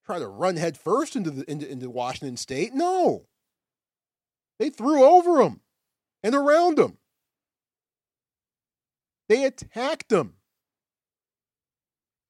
try 0.07 0.19
to 0.19 0.27
run 0.27 0.55
head 0.55 0.77
first 0.77 1.15
into 1.15 1.29
the 1.29 1.51
into, 1.51 1.69
into 1.69 1.89
Washington 1.89 2.37
State. 2.37 2.73
No. 2.73 3.27
They 4.57 4.69
threw 4.69 5.03
over 5.03 5.43
them 5.43 5.61
and 6.23 6.33
around 6.33 6.77
them. 6.77 6.97
They 9.29 9.43
attacked 9.43 10.09
them. 10.09 10.35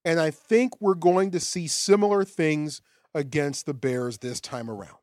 And 0.03 0.19
I 0.19 0.31
think 0.31 0.73
we're 0.81 0.95
going 0.95 1.31
to 1.31 1.39
see 1.39 1.67
similar 1.67 2.23
things 2.23 2.81
against 3.13 3.65
the 3.65 3.73
Bears 3.73 4.17
this 4.17 4.41
time 4.41 4.69
around. 4.69 4.97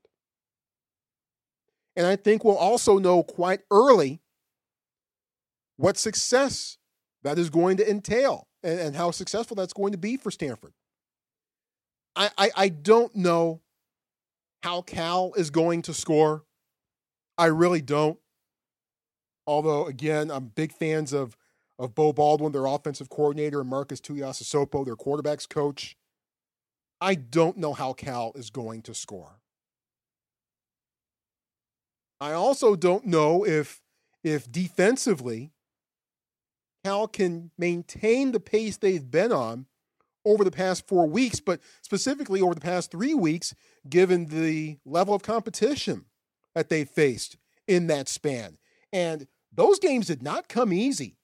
And 1.96 2.06
I 2.06 2.16
think 2.16 2.42
we'll 2.42 2.56
also 2.56 2.98
know 2.98 3.22
quite 3.22 3.60
early 3.70 4.20
what 5.76 5.96
success 5.96 6.78
that 7.22 7.38
is 7.38 7.50
going 7.50 7.76
to 7.76 7.88
entail 7.88 8.48
and, 8.62 8.80
and 8.80 8.96
how 8.96 9.12
successful 9.12 9.54
that's 9.54 9.72
going 9.72 9.92
to 9.92 9.98
be 9.98 10.16
for 10.16 10.30
Stanford. 10.30 10.72
I, 12.16 12.30
I, 12.38 12.50
I 12.56 12.68
don't 12.68 13.14
know 13.14 13.60
how 14.62 14.82
Cal 14.82 15.32
is 15.36 15.50
going 15.50 15.82
to 15.82 15.94
score. 15.94 16.44
I 17.36 17.46
really 17.46 17.82
don't. 17.82 18.18
Although, 19.46 19.86
again, 19.86 20.30
I'm 20.30 20.46
big 20.46 20.72
fans 20.72 21.12
of, 21.12 21.36
of 21.78 21.94
Beau 21.94 22.12
Baldwin, 22.12 22.52
their 22.52 22.66
offensive 22.66 23.10
coordinator, 23.10 23.60
and 23.60 23.68
Marcus 23.68 24.00
Tuiasosopo, 24.00 24.84
their 24.84 24.96
quarterbacks 24.96 25.48
coach. 25.48 25.96
I 27.00 27.14
don't 27.14 27.58
know 27.58 27.74
how 27.74 27.92
Cal 27.92 28.32
is 28.34 28.50
going 28.50 28.82
to 28.82 28.94
score. 28.94 29.40
I 32.20 32.32
also 32.32 32.76
don't 32.76 33.04
know 33.04 33.44
if 33.44 33.82
if 34.22 34.50
defensively 34.50 35.52
Cal 36.82 37.06
can 37.06 37.50
maintain 37.58 38.32
the 38.32 38.40
pace 38.40 38.78
they've 38.78 39.10
been 39.10 39.32
on 39.32 39.66
over 40.24 40.44
the 40.44 40.50
past 40.50 40.86
four 40.86 41.06
weeks, 41.06 41.40
but 41.40 41.60
specifically 41.82 42.40
over 42.40 42.54
the 42.54 42.60
past 42.60 42.90
three 42.90 43.14
weeks, 43.14 43.54
given 43.88 44.26
the 44.26 44.78
level 44.84 45.14
of 45.14 45.22
competition 45.22 46.04
that 46.54 46.68
they 46.68 46.84
faced 46.84 47.36
in 47.66 47.86
that 47.88 48.08
span. 48.08 48.58
And 48.92 49.26
those 49.52 49.78
games 49.78 50.06
did 50.06 50.22
not 50.22 50.48
come 50.48 50.72
easy, 50.72 51.16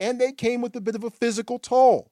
and 0.00 0.20
they 0.20 0.32
came 0.32 0.60
with 0.60 0.74
a 0.76 0.80
bit 0.80 0.94
of 0.94 1.04
a 1.04 1.10
physical 1.10 1.58
toll. 1.58 2.10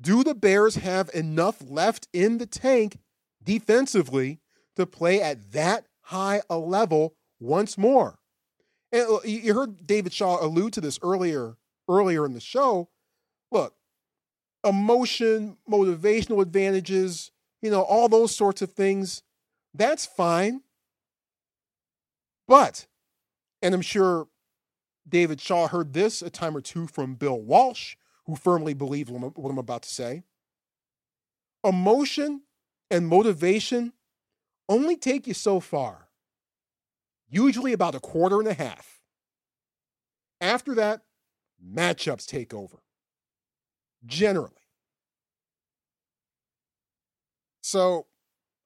Do 0.00 0.24
the 0.24 0.34
Bears 0.34 0.76
have 0.76 1.10
enough 1.12 1.62
left 1.66 2.08
in 2.12 2.38
the 2.38 2.46
tank 2.46 2.98
defensively 3.42 4.40
to 4.76 4.86
play 4.86 5.20
at 5.20 5.52
that 5.52 5.86
high 6.02 6.42
a 6.48 6.56
level 6.56 7.14
once 7.38 7.76
more. 7.76 8.18
And 8.92 9.06
uh, 9.08 9.20
you 9.24 9.54
heard 9.54 9.86
David 9.86 10.12
Shaw 10.12 10.42
allude 10.44 10.72
to 10.74 10.80
this 10.80 10.98
earlier 11.02 11.56
earlier 11.88 12.24
in 12.24 12.34
the 12.34 12.40
show. 12.40 12.88
Look, 13.50 13.74
emotion, 14.64 15.56
motivational 15.68 16.42
advantages, 16.42 17.30
you 17.62 17.70
know, 17.70 17.82
all 17.82 18.08
those 18.08 18.34
sorts 18.34 18.62
of 18.62 18.72
things, 18.72 19.22
that's 19.74 20.06
fine. 20.06 20.62
But, 22.48 22.86
and 23.62 23.74
I'm 23.74 23.82
sure 23.82 24.28
David 25.08 25.40
Shaw 25.40 25.68
heard 25.68 25.92
this 25.92 26.22
a 26.22 26.30
time 26.30 26.56
or 26.56 26.60
two 26.60 26.86
from 26.86 27.14
Bill 27.14 27.40
Walsh, 27.40 27.96
who 28.26 28.36
firmly 28.36 28.74
believed 28.74 29.10
what 29.10 29.50
I'm 29.50 29.58
about 29.58 29.82
to 29.82 29.88
say. 29.88 30.24
Emotion 31.64 32.42
and 32.90 33.06
motivation 33.06 33.92
only 34.68 34.96
take 34.96 35.26
you 35.26 35.34
so 35.34 35.60
far, 35.60 36.08
usually 37.28 37.72
about 37.72 37.94
a 37.94 38.00
quarter 38.00 38.38
and 38.38 38.48
a 38.48 38.54
half. 38.54 39.00
After 40.40 40.74
that, 40.76 41.02
matchups 41.62 42.26
take 42.26 42.54
over, 42.54 42.78
generally. 44.06 44.52
So 47.62 48.06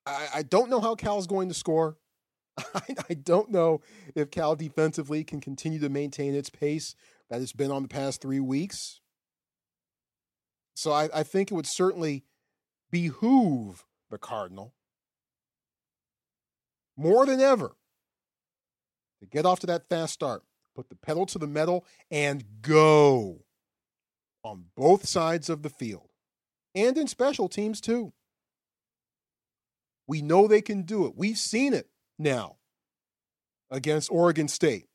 I, 0.06 0.28
I 0.36 0.42
don't 0.42 0.70
know 0.70 0.80
how 0.80 0.94
Cal's 0.94 1.26
going 1.26 1.48
to 1.48 1.54
score. 1.54 1.98
I, 2.58 2.94
I 3.10 3.14
don't 3.14 3.50
know 3.50 3.80
if 4.14 4.30
Cal 4.30 4.54
defensively 4.56 5.24
can 5.24 5.40
continue 5.40 5.80
to 5.80 5.88
maintain 5.88 6.34
its 6.34 6.50
pace 6.50 6.94
that 7.28 7.40
it's 7.40 7.52
been 7.52 7.70
on 7.70 7.82
the 7.82 7.88
past 7.88 8.20
three 8.20 8.40
weeks. 8.40 9.00
So 10.74 10.92
I, 10.92 11.08
I 11.14 11.22
think 11.22 11.50
it 11.50 11.54
would 11.54 11.66
certainly 11.66 12.24
behoove 12.90 13.84
the 14.10 14.18
Cardinal 14.18 14.74
more 16.96 17.26
than 17.26 17.40
ever 17.40 17.76
to 19.20 19.26
get 19.26 19.46
off 19.46 19.60
to 19.60 19.66
that 19.66 19.88
fast 19.88 20.12
start, 20.12 20.42
put 20.76 20.88
the 20.88 20.96
pedal 20.96 21.26
to 21.26 21.38
the 21.38 21.46
metal, 21.46 21.84
and 22.10 22.44
go 22.60 23.44
on 24.44 24.66
both 24.76 25.08
sides 25.08 25.48
of 25.48 25.62
the 25.62 25.70
field 25.70 26.08
and 26.74 26.96
in 26.98 27.08
special 27.08 27.48
teams 27.48 27.80
too. 27.80 28.12
We 30.06 30.20
know 30.20 30.46
they 30.46 30.60
can 30.60 30.82
do 30.82 31.06
it. 31.06 31.14
We've 31.16 31.38
seen 31.38 31.72
it 31.72 31.88
now 32.18 32.56
against 33.70 34.12
Oregon 34.12 34.48
State. 34.48 34.86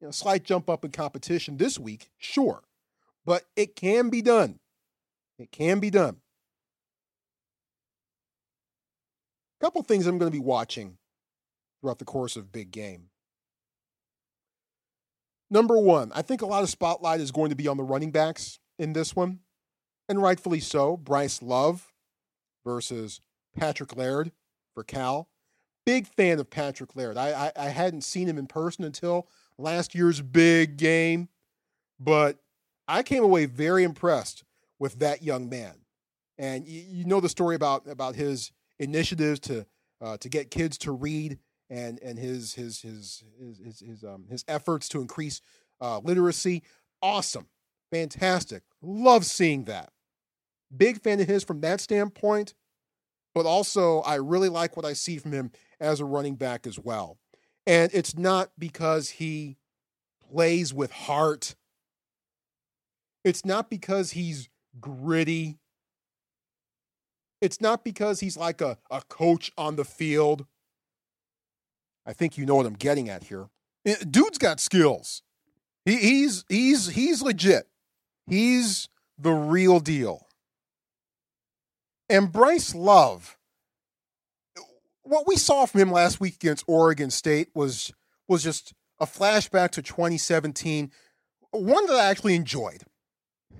You 0.00 0.06
know, 0.06 0.12
slight 0.12 0.44
jump 0.44 0.70
up 0.70 0.84
in 0.84 0.92
competition 0.92 1.56
this 1.56 1.78
week, 1.78 2.10
sure, 2.18 2.62
but 3.24 3.44
it 3.56 3.74
can 3.74 4.10
be 4.10 4.22
done. 4.22 4.60
It 5.38 5.50
can 5.50 5.80
be 5.80 5.90
done. 5.90 6.18
A 9.60 9.64
couple 9.64 9.82
things 9.82 10.06
I'm 10.06 10.18
going 10.18 10.30
to 10.30 10.38
be 10.38 10.44
watching 10.44 10.98
throughout 11.80 11.98
the 11.98 12.04
course 12.04 12.36
of 12.36 12.52
big 12.52 12.70
game. 12.70 13.08
Number 15.50 15.78
one, 15.78 16.10
I 16.14 16.22
think 16.22 16.42
a 16.42 16.46
lot 16.46 16.62
of 16.62 16.70
spotlight 16.70 17.20
is 17.20 17.30
going 17.30 17.50
to 17.50 17.56
be 17.56 17.68
on 17.68 17.76
the 17.76 17.84
running 17.84 18.10
backs 18.10 18.58
in 18.78 18.92
this 18.92 19.14
one, 19.14 19.40
and 20.08 20.20
rightfully 20.20 20.60
so. 20.60 20.96
Bryce 20.96 21.40
Love 21.40 21.92
versus 22.64 23.20
Patrick 23.56 23.96
Laird 23.96 24.32
for 24.74 24.82
Cal. 24.82 25.28
Big 25.84 26.06
fan 26.06 26.40
of 26.40 26.50
Patrick 26.50 26.96
Laird. 26.96 27.16
I, 27.16 27.46
I, 27.56 27.66
I 27.66 27.68
hadn't 27.68 28.02
seen 28.02 28.28
him 28.28 28.38
in 28.38 28.46
person 28.46 28.84
until 28.84 29.28
last 29.56 29.94
year's 29.94 30.20
big 30.20 30.76
game, 30.76 31.28
but 32.00 32.38
I 32.88 33.04
came 33.04 33.22
away 33.22 33.46
very 33.46 33.84
impressed 33.84 34.42
with 34.78 34.98
that 34.98 35.22
young 35.22 35.48
man. 35.48 35.74
And 36.38 36.66
you, 36.66 36.82
you 36.88 37.04
know 37.04 37.20
the 37.20 37.28
story 37.28 37.54
about 37.54 37.86
about 37.86 38.16
his 38.16 38.50
initiatives 38.78 39.40
to 39.40 39.64
uh, 40.00 40.16
to 40.18 40.28
get 40.28 40.50
kids 40.50 40.76
to 40.78 40.92
read 40.92 41.38
and 41.70 41.98
and 42.02 42.18
his 42.18 42.54
his 42.54 42.80
his 42.80 43.24
his 43.38 43.58
his, 43.58 43.80
his 43.80 44.04
um 44.04 44.26
his 44.30 44.44
efforts 44.48 44.88
to 44.90 45.00
increase 45.00 45.40
uh, 45.80 45.98
literacy. 45.98 46.62
Awesome, 47.02 47.46
fantastic. 47.90 48.62
Love 48.82 49.24
seeing 49.24 49.64
that. 49.64 49.90
Big 50.74 51.00
fan 51.00 51.20
of 51.20 51.28
his 51.28 51.44
from 51.44 51.60
that 51.60 51.80
standpoint, 51.80 52.54
but 53.34 53.46
also 53.46 54.00
I 54.00 54.16
really 54.16 54.48
like 54.48 54.76
what 54.76 54.86
I 54.86 54.94
see 54.94 55.18
from 55.18 55.32
him 55.32 55.50
as 55.80 56.00
a 56.00 56.04
running 56.04 56.36
back 56.36 56.66
as 56.66 56.78
well. 56.78 57.18
And 57.66 57.90
it's 57.92 58.16
not 58.16 58.50
because 58.58 59.10
he 59.10 59.56
plays 60.30 60.72
with 60.72 60.92
heart. 60.92 61.54
It's 63.24 63.44
not 63.44 63.68
because 63.68 64.12
he's 64.12 64.48
gritty. 64.80 65.58
It's 67.40 67.60
not 67.60 67.84
because 67.84 68.20
he's 68.20 68.36
like 68.36 68.60
a, 68.60 68.78
a 68.90 69.02
coach 69.02 69.52
on 69.58 69.76
the 69.76 69.84
field 69.84 70.46
I 72.06 72.12
think 72.12 72.38
you 72.38 72.46
know 72.46 72.54
what 72.54 72.66
I'm 72.66 72.74
getting 72.74 73.08
at 73.08 73.24
here. 73.24 73.48
Dude's 74.08 74.38
got 74.38 74.60
skills. 74.60 75.22
He, 75.84 75.96
he's 75.96 76.44
he's 76.48 76.88
he's 76.88 77.22
legit. 77.22 77.68
He's 78.26 78.88
the 79.18 79.32
real 79.32 79.80
deal. 79.80 80.26
And 82.08 82.30
Bryce 82.30 82.74
Love, 82.74 83.36
what 85.02 85.26
we 85.26 85.36
saw 85.36 85.66
from 85.66 85.80
him 85.80 85.92
last 85.92 86.20
week 86.20 86.34
against 86.34 86.64
Oregon 86.66 87.10
State 87.10 87.48
was 87.54 87.92
was 88.28 88.42
just 88.42 88.72
a 89.00 89.06
flashback 89.06 89.70
to 89.72 89.82
2017, 89.82 90.90
one 91.50 91.86
that 91.86 91.96
I 91.96 92.06
actually 92.06 92.34
enjoyed. 92.34 92.82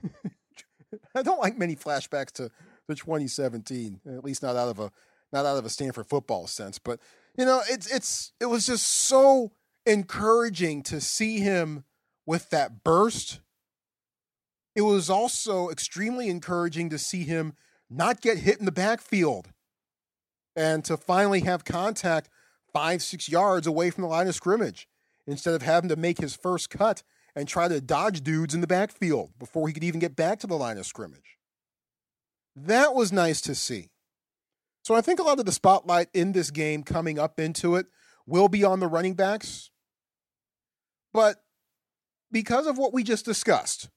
I 1.14 1.22
don't 1.22 1.40
like 1.40 1.58
many 1.58 1.76
flashbacks 1.76 2.32
to, 2.32 2.50
to 2.88 2.94
2017, 2.94 4.00
at 4.06 4.24
least 4.24 4.42
not 4.42 4.56
out 4.56 4.68
of 4.68 4.78
a 4.78 4.90
not 5.32 5.44
out 5.44 5.58
of 5.58 5.64
a 5.64 5.70
Stanford 5.70 6.06
football 6.06 6.46
sense, 6.46 6.78
but 6.78 7.00
you 7.36 7.44
know, 7.44 7.62
it's 7.68 7.86
it's 7.86 8.32
it 8.40 8.46
was 8.46 8.66
just 8.66 8.86
so 8.86 9.52
encouraging 9.84 10.82
to 10.84 11.00
see 11.00 11.40
him 11.40 11.84
with 12.24 12.50
that 12.50 12.82
burst. 12.82 13.40
It 14.74 14.82
was 14.82 15.08
also 15.08 15.70
extremely 15.70 16.28
encouraging 16.28 16.90
to 16.90 16.98
see 16.98 17.22
him 17.22 17.54
not 17.88 18.20
get 18.20 18.38
hit 18.38 18.58
in 18.58 18.66
the 18.66 18.72
backfield 18.72 19.48
and 20.54 20.84
to 20.84 20.96
finally 20.96 21.40
have 21.40 21.64
contact 21.64 22.28
five, 22.72 23.02
six 23.02 23.28
yards 23.28 23.66
away 23.66 23.90
from 23.90 24.02
the 24.02 24.08
line 24.08 24.28
of 24.28 24.34
scrimmage 24.34 24.88
instead 25.26 25.54
of 25.54 25.62
having 25.62 25.88
to 25.88 25.96
make 25.96 26.18
his 26.18 26.34
first 26.36 26.68
cut 26.68 27.02
and 27.34 27.46
try 27.48 27.68
to 27.68 27.80
dodge 27.80 28.22
dudes 28.22 28.54
in 28.54 28.60
the 28.60 28.66
backfield 28.66 29.30
before 29.38 29.68
he 29.68 29.74
could 29.74 29.84
even 29.84 30.00
get 30.00 30.16
back 30.16 30.38
to 30.40 30.46
the 30.46 30.56
line 30.56 30.78
of 30.78 30.86
scrimmage. 30.86 31.38
That 32.54 32.94
was 32.94 33.12
nice 33.12 33.40
to 33.42 33.54
see. 33.54 33.90
So 34.86 34.94
I 34.94 35.00
think 35.00 35.18
a 35.18 35.24
lot 35.24 35.40
of 35.40 35.46
the 35.46 35.50
spotlight 35.50 36.10
in 36.14 36.30
this 36.30 36.52
game 36.52 36.84
coming 36.84 37.18
up 37.18 37.40
into 37.40 37.74
it 37.74 37.86
will 38.24 38.46
be 38.46 38.62
on 38.62 38.78
the 38.78 38.86
running 38.86 39.14
backs. 39.14 39.68
But 41.12 41.42
because 42.30 42.68
of 42.68 42.78
what 42.78 42.94
we 42.94 43.02
just 43.02 43.24
discussed, 43.24 43.90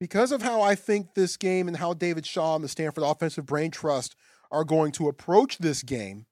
because 0.00 0.32
of 0.32 0.40
how 0.40 0.62
I 0.62 0.76
think 0.76 1.12
this 1.12 1.36
game 1.36 1.68
and 1.68 1.76
how 1.76 1.92
David 1.92 2.24
Shaw 2.24 2.54
and 2.54 2.64
the 2.64 2.70
Stanford 2.70 3.04
Offensive 3.04 3.44
Brain 3.44 3.70
Trust 3.70 4.16
are 4.50 4.64
going 4.64 4.92
to 4.92 5.08
approach 5.08 5.58
this 5.58 5.82
game, 5.82 6.24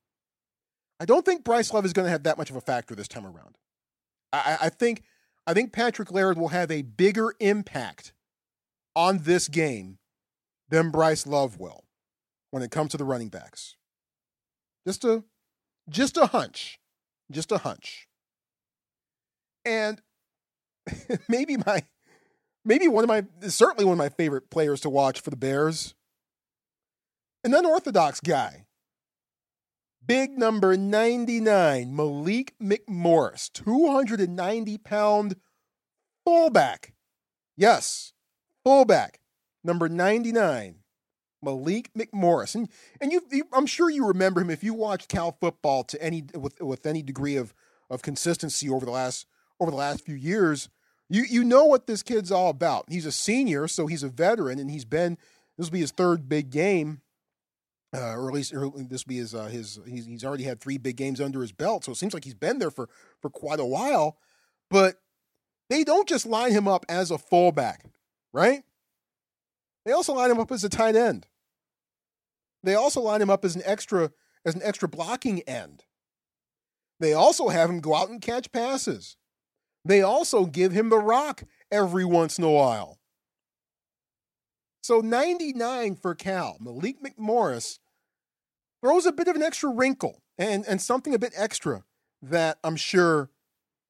I 0.98 1.04
don't 1.04 1.26
think 1.26 1.44
Bryce 1.44 1.70
Love 1.70 1.85
is 1.85 1.92
going 1.92 2.07
to 2.07 2.12
have 2.12 2.22
that 2.22 2.38
much 2.38 2.48
of 2.48 2.57
a 2.57 2.62
factor 2.62 2.94
this 2.94 3.09
time 3.09 3.26
around. 3.26 3.59
I, 4.33 4.57
I 4.62 4.68
think 4.70 5.02
I 5.46 5.52
think 5.52 5.70
Patrick 5.70 6.11
Laird 6.11 6.38
will 6.38 6.48
have 6.48 6.70
a 6.70 6.80
bigger 6.80 7.35
impact 7.40 8.14
on 8.96 9.18
this 9.24 9.48
game 9.48 9.98
than 10.70 10.88
Bryce 10.88 11.26
Love 11.26 11.61
will 11.61 11.83
when 12.54 12.62
it 12.62 12.70
comes 12.70 12.92
to 12.92 12.96
the 12.96 13.04
running 13.04 13.30
backs. 13.30 13.74
Just 14.86 15.02
a 15.04 15.24
just 15.88 16.16
a 16.16 16.26
hunch. 16.26 16.78
Just 17.28 17.50
a 17.50 17.58
hunch. 17.58 18.06
And 19.64 20.00
maybe 21.28 21.56
my 21.56 21.82
maybe 22.64 22.86
one 22.86 23.02
of 23.02 23.08
my 23.08 23.24
certainly 23.48 23.84
one 23.84 23.94
of 23.94 23.98
my 23.98 24.08
favorite 24.08 24.50
players 24.50 24.80
to 24.82 24.88
watch 24.88 25.20
for 25.20 25.30
the 25.30 25.36
Bears. 25.36 25.96
An 27.42 27.54
unorthodox 27.54 28.20
guy. 28.20 28.66
Big 30.06 30.38
number 30.38 30.76
99, 30.76 31.96
Malik 31.96 32.54
McMorris, 32.62 33.52
290 33.52 34.78
pound 34.78 35.36
fullback. 36.24 36.94
Yes, 37.56 38.12
fullback, 38.62 39.18
number 39.64 39.88
99. 39.88 40.83
Malik 41.44 41.90
McMorris, 41.94 42.54
and 42.54 42.68
and 43.00 43.12
you, 43.12 43.22
you, 43.30 43.44
I'm 43.52 43.66
sure 43.66 43.90
you 43.90 44.07
remember 44.07 44.40
him 44.40 44.50
if 44.50 44.64
you 44.64 44.74
watched 44.74 45.09
Cal 45.09 45.33
football 45.33 45.85
to 45.85 46.02
any 46.02 46.24
with 46.35 46.61
with 46.61 46.87
any 46.87 47.02
degree 47.02 47.37
of 47.37 47.54
of 47.90 48.02
consistency 48.02 48.68
over 48.68 48.85
the 48.85 48.92
last 48.92 49.26
over 49.61 49.70
the 49.70 49.76
last 49.76 50.04
few 50.04 50.14
years. 50.14 50.68
You 51.09 51.24
you 51.28 51.44
know 51.44 51.64
what 51.64 51.87
this 51.87 52.02
kid's 52.02 52.33
all 52.33 52.50
about. 52.50 52.87
He's 52.88 53.07
a 53.07 53.12
senior, 53.12 53.68
so 53.68 53.87
he's 53.87 54.02
a 54.02 54.09
veteran, 54.09 54.59
and 54.59 54.70
he's 54.70 54.85
been 54.85 55.18
this 55.57 55.66
will 55.66 55.72
be 55.72 55.80
his 55.80 55.92
third 55.92 56.28
big 56.28 56.50
game, 56.50 57.02
uh, 57.94 58.14
or 58.14 58.28
at 58.28 58.35
least 58.35 58.54
or 58.54 58.72
this 58.74 59.04
will 59.04 59.11
be 59.11 59.18
his 59.18 59.35
uh, 59.35 59.46
his 59.46 59.78
he's, 59.87 60.07
he's 60.07 60.24
already 60.24 60.44
had 60.44 60.61
three 60.61 60.78
big 60.78 60.96
games 60.96 61.20
under 61.20 61.40
his 61.40 61.52
belt. 61.52 61.85
So 61.85 61.92
it 61.92 61.96
seems 61.96 62.14
like 62.14 62.24
he's 62.24 62.35
been 62.35 62.59
there 62.59 62.70
for 62.70 62.88
for 63.20 63.30
quite 63.30 63.61
a 63.61 63.66
while. 63.66 64.16
But 64.70 64.96
they 65.70 65.85
don't 65.85 66.09
just 66.09 66.26
line 66.26 66.52
him 66.52 66.66
up 66.66 66.85
as 66.88 67.11
a 67.11 67.18
fullback, 67.18 67.85
right? 68.33 68.62
They 69.85 69.92
also 69.92 70.14
line 70.14 70.30
him 70.30 70.40
up 70.40 70.50
as 70.50 70.64
a 70.64 70.68
tight 70.68 70.96
end. 70.96 71.26
They 72.64 72.75
also 72.75 73.00
line 73.00 73.21
him 73.21 73.31
up 73.31 73.44
as 73.44 73.54
an 73.54 73.62
extra 73.65 74.10
as 74.44 74.54
an 74.54 74.62
extra 74.65 74.88
blocking 74.88 75.40
end. 75.42 75.85
They 77.00 77.12
also 77.12 77.48
have 77.48 77.71
him 77.71 77.81
go 77.81 77.94
out 77.94 78.08
and 78.08 78.21
catch 78.21 78.52
passes. 78.52 79.17
They 79.85 80.00
also 80.02 80.46
give 80.46 80.73
him 80.73 80.88
the 80.88 80.98
rock 80.98 81.44
every 81.71 82.04
once 82.04 82.38
in 82.38 82.44
a 82.44 82.50
while. 82.50 82.98
So 84.83 85.00
99 85.00 85.96
for 85.96 86.15
Cal. 86.15 86.56
Malik 86.60 86.96
McMorris 87.02 87.79
throws 88.83 89.06
a 89.06 89.12
bit 89.12 89.29
of 89.29 89.37
an 89.37 89.42
extra 89.42 89.71
wrinkle 89.71 90.23
and, 90.38 90.65
and 90.67 90.81
something 90.81 91.15
a 91.15 91.19
bit 91.19 91.33
extra 91.37 91.85
that 92.23 92.58
I'm 92.62 92.77
sure 92.77 93.31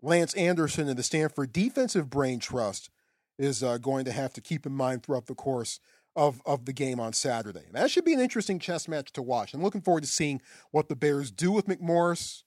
Lance 0.03 0.35
Anderson 0.35 0.89
and 0.89 0.99
the 0.99 1.03
Stanford 1.03 1.53
Defensive 1.53 2.11
Brain 2.11 2.39
Trust 2.39 2.91
is 3.39 3.63
uh, 3.63 3.79
going 3.79 4.05
to 4.05 4.13
have 4.13 4.33
to 4.35 4.41
keep 4.41 4.67
in 4.67 4.73
mind 4.73 5.03
throughout 5.03 5.27
the 5.27 5.35
course 5.35 5.81
of, 6.17 6.41
of 6.47 6.65
the 6.65 6.73
game 6.73 7.01
on 7.01 7.13
Saturday. 7.13 7.65
That 7.73 7.91
should 7.91 8.05
be 8.05 8.15
an 8.15 8.21
interesting 8.21 8.59
chess 8.59 8.89
match 8.89 9.13
to 9.13 9.23
watch. 9.23 9.55
I'm 9.55 9.63
looking 9.63 9.81
forward 9.81 10.03
to 10.05 10.09
seeing 10.09 10.41
what 10.71 10.89
the 10.89 10.97
Bears 10.97 11.31
do 11.31 11.51
with 11.51 11.67
McMorris, 11.67 12.43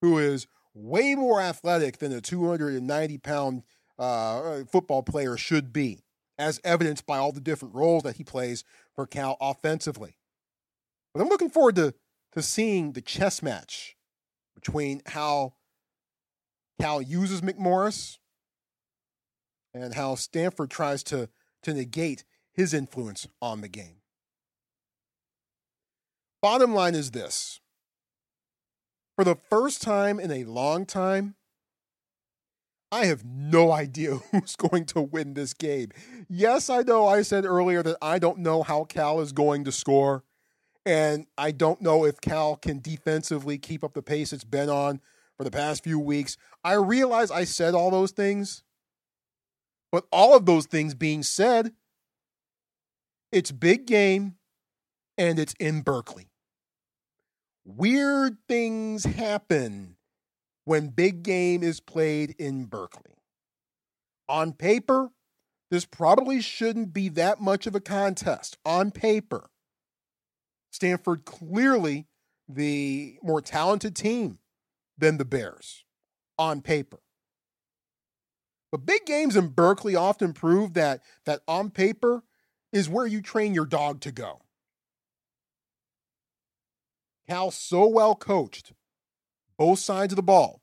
who 0.00 0.18
is 0.18 0.46
way 0.74 1.14
more 1.14 1.40
athletic 1.40 1.98
than 1.98 2.12
a 2.12 2.20
290 2.20 3.18
pound 3.18 3.62
uh, 3.98 4.64
football 4.70 5.02
player 5.02 5.36
should 5.36 5.72
be, 5.72 6.04
as 6.38 6.60
evidenced 6.64 7.06
by 7.06 7.18
all 7.18 7.32
the 7.32 7.40
different 7.40 7.74
roles 7.74 8.02
that 8.02 8.16
he 8.16 8.24
plays 8.24 8.64
for 8.94 9.06
Cal 9.06 9.36
offensively. 9.40 10.16
But 11.14 11.22
I'm 11.22 11.28
looking 11.28 11.50
forward 11.50 11.76
to, 11.76 11.94
to 12.32 12.42
seeing 12.42 12.92
the 12.92 13.02
chess 13.02 13.42
match 13.42 13.96
between 14.54 15.02
how 15.06 15.54
Cal 16.80 17.02
uses 17.02 17.42
McMorris 17.42 18.18
and 19.74 19.94
how 19.94 20.14
Stanford 20.14 20.70
tries 20.70 21.02
to, 21.04 21.28
to 21.62 21.74
negate 21.74 22.24
his 22.52 22.74
influence 22.74 23.26
on 23.40 23.60
the 23.60 23.68
game. 23.68 23.96
Bottom 26.40 26.74
line 26.74 26.94
is 26.94 27.12
this 27.12 27.60
for 29.16 29.24
the 29.24 29.36
first 29.36 29.82
time 29.82 30.18
in 30.18 30.30
a 30.30 30.44
long 30.44 30.86
time, 30.86 31.36
I 32.90 33.06
have 33.06 33.24
no 33.24 33.72
idea 33.72 34.16
who's 34.16 34.56
going 34.56 34.84
to 34.86 35.00
win 35.00 35.34
this 35.34 35.54
game. 35.54 35.90
Yes, 36.28 36.70
I 36.70 36.82
know 36.82 37.06
I 37.06 37.22
said 37.22 37.44
earlier 37.44 37.82
that 37.82 37.98
I 38.02 38.18
don't 38.18 38.38
know 38.38 38.62
how 38.62 38.84
Cal 38.84 39.20
is 39.20 39.32
going 39.32 39.64
to 39.64 39.72
score. 39.72 40.24
And 40.84 41.26
I 41.38 41.52
don't 41.52 41.80
know 41.80 42.04
if 42.04 42.20
Cal 42.20 42.56
can 42.56 42.80
defensively 42.80 43.56
keep 43.56 43.84
up 43.84 43.94
the 43.94 44.02
pace 44.02 44.32
it's 44.32 44.42
been 44.42 44.68
on 44.68 45.00
for 45.36 45.44
the 45.44 45.50
past 45.50 45.84
few 45.84 45.98
weeks. 45.98 46.36
I 46.64 46.72
realize 46.72 47.30
I 47.30 47.44
said 47.44 47.74
all 47.74 47.90
those 47.90 48.10
things. 48.10 48.64
But 49.92 50.06
all 50.10 50.34
of 50.34 50.46
those 50.46 50.66
things 50.66 50.94
being 50.94 51.22
said, 51.22 51.72
it's 53.32 53.50
big 53.50 53.86
game 53.86 54.36
and 55.18 55.38
it's 55.38 55.54
in 55.58 55.80
Berkeley. 55.80 56.28
Weird 57.64 58.36
things 58.46 59.04
happen 59.04 59.96
when 60.64 60.88
big 60.88 61.22
game 61.22 61.62
is 61.62 61.80
played 61.80 62.34
in 62.38 62.66
Berkeley. 62.66 63.14
On 64.28 64.52
paper, 64.52 65.10
this 65.70 65.84
probably 65.84 66.40
shouldn't 66.40 66.92
be 66.92 67.08
that 67.10 67.40
much 67.40 67.66
of 67.66 67.74
a 67.74 67.80
contest. 67.80 68.58
On 68.64 68.90
paper, 68.90 69.48
Stanford 70.70 71.24
clearly 71.24 72.06
the 72.48 73.18
more 73.22 73.40
talented 73.40 73.96
team 73.96 74.38
than 74.98 75.18
the 75.18 75.24
Bears 75.24 75.84
on 76.38 76.60
paper. 76.60 76.98
But 78.70 78.86
big 78.86 79.04
games 79.04 79.36
in 79.36 79.48
Berkeley 79.48 79.94
often 79.94 80.32
prove 80.32 80.74
that 80.74 81.02
that 81.26 81.42
on 81.46 81.70
paper 81.70 82.22
is 82.72 82.88
where 82.88 83.06
you 83.06 83.20
train 83.20 83.54
your 83.54 83.66
dog 83.66 84.00
to 84.00 84.10
go. 84.10 84.40
Cal 87.28 87.50
so 87.50 87.86
well 87.86 88.14
coached, 88.14 88.72
both 89.56 89.78
sides 89.78 90.12
of 90.12 90.16
the 90.16 90.22
ball. 90.22 90.60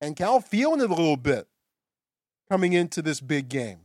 And 0.00 0.16
Cal 0.16 0.40
feeling 0.40 0.80
it 0.80 0.90
a 0.90 0.94
little 0.94 1.16
bit 1.16 1.48
coming 2.50 2.72
into 2.72 3.00
this 3.00 3.20
big 3.20 3.48
game. 3.48 3.80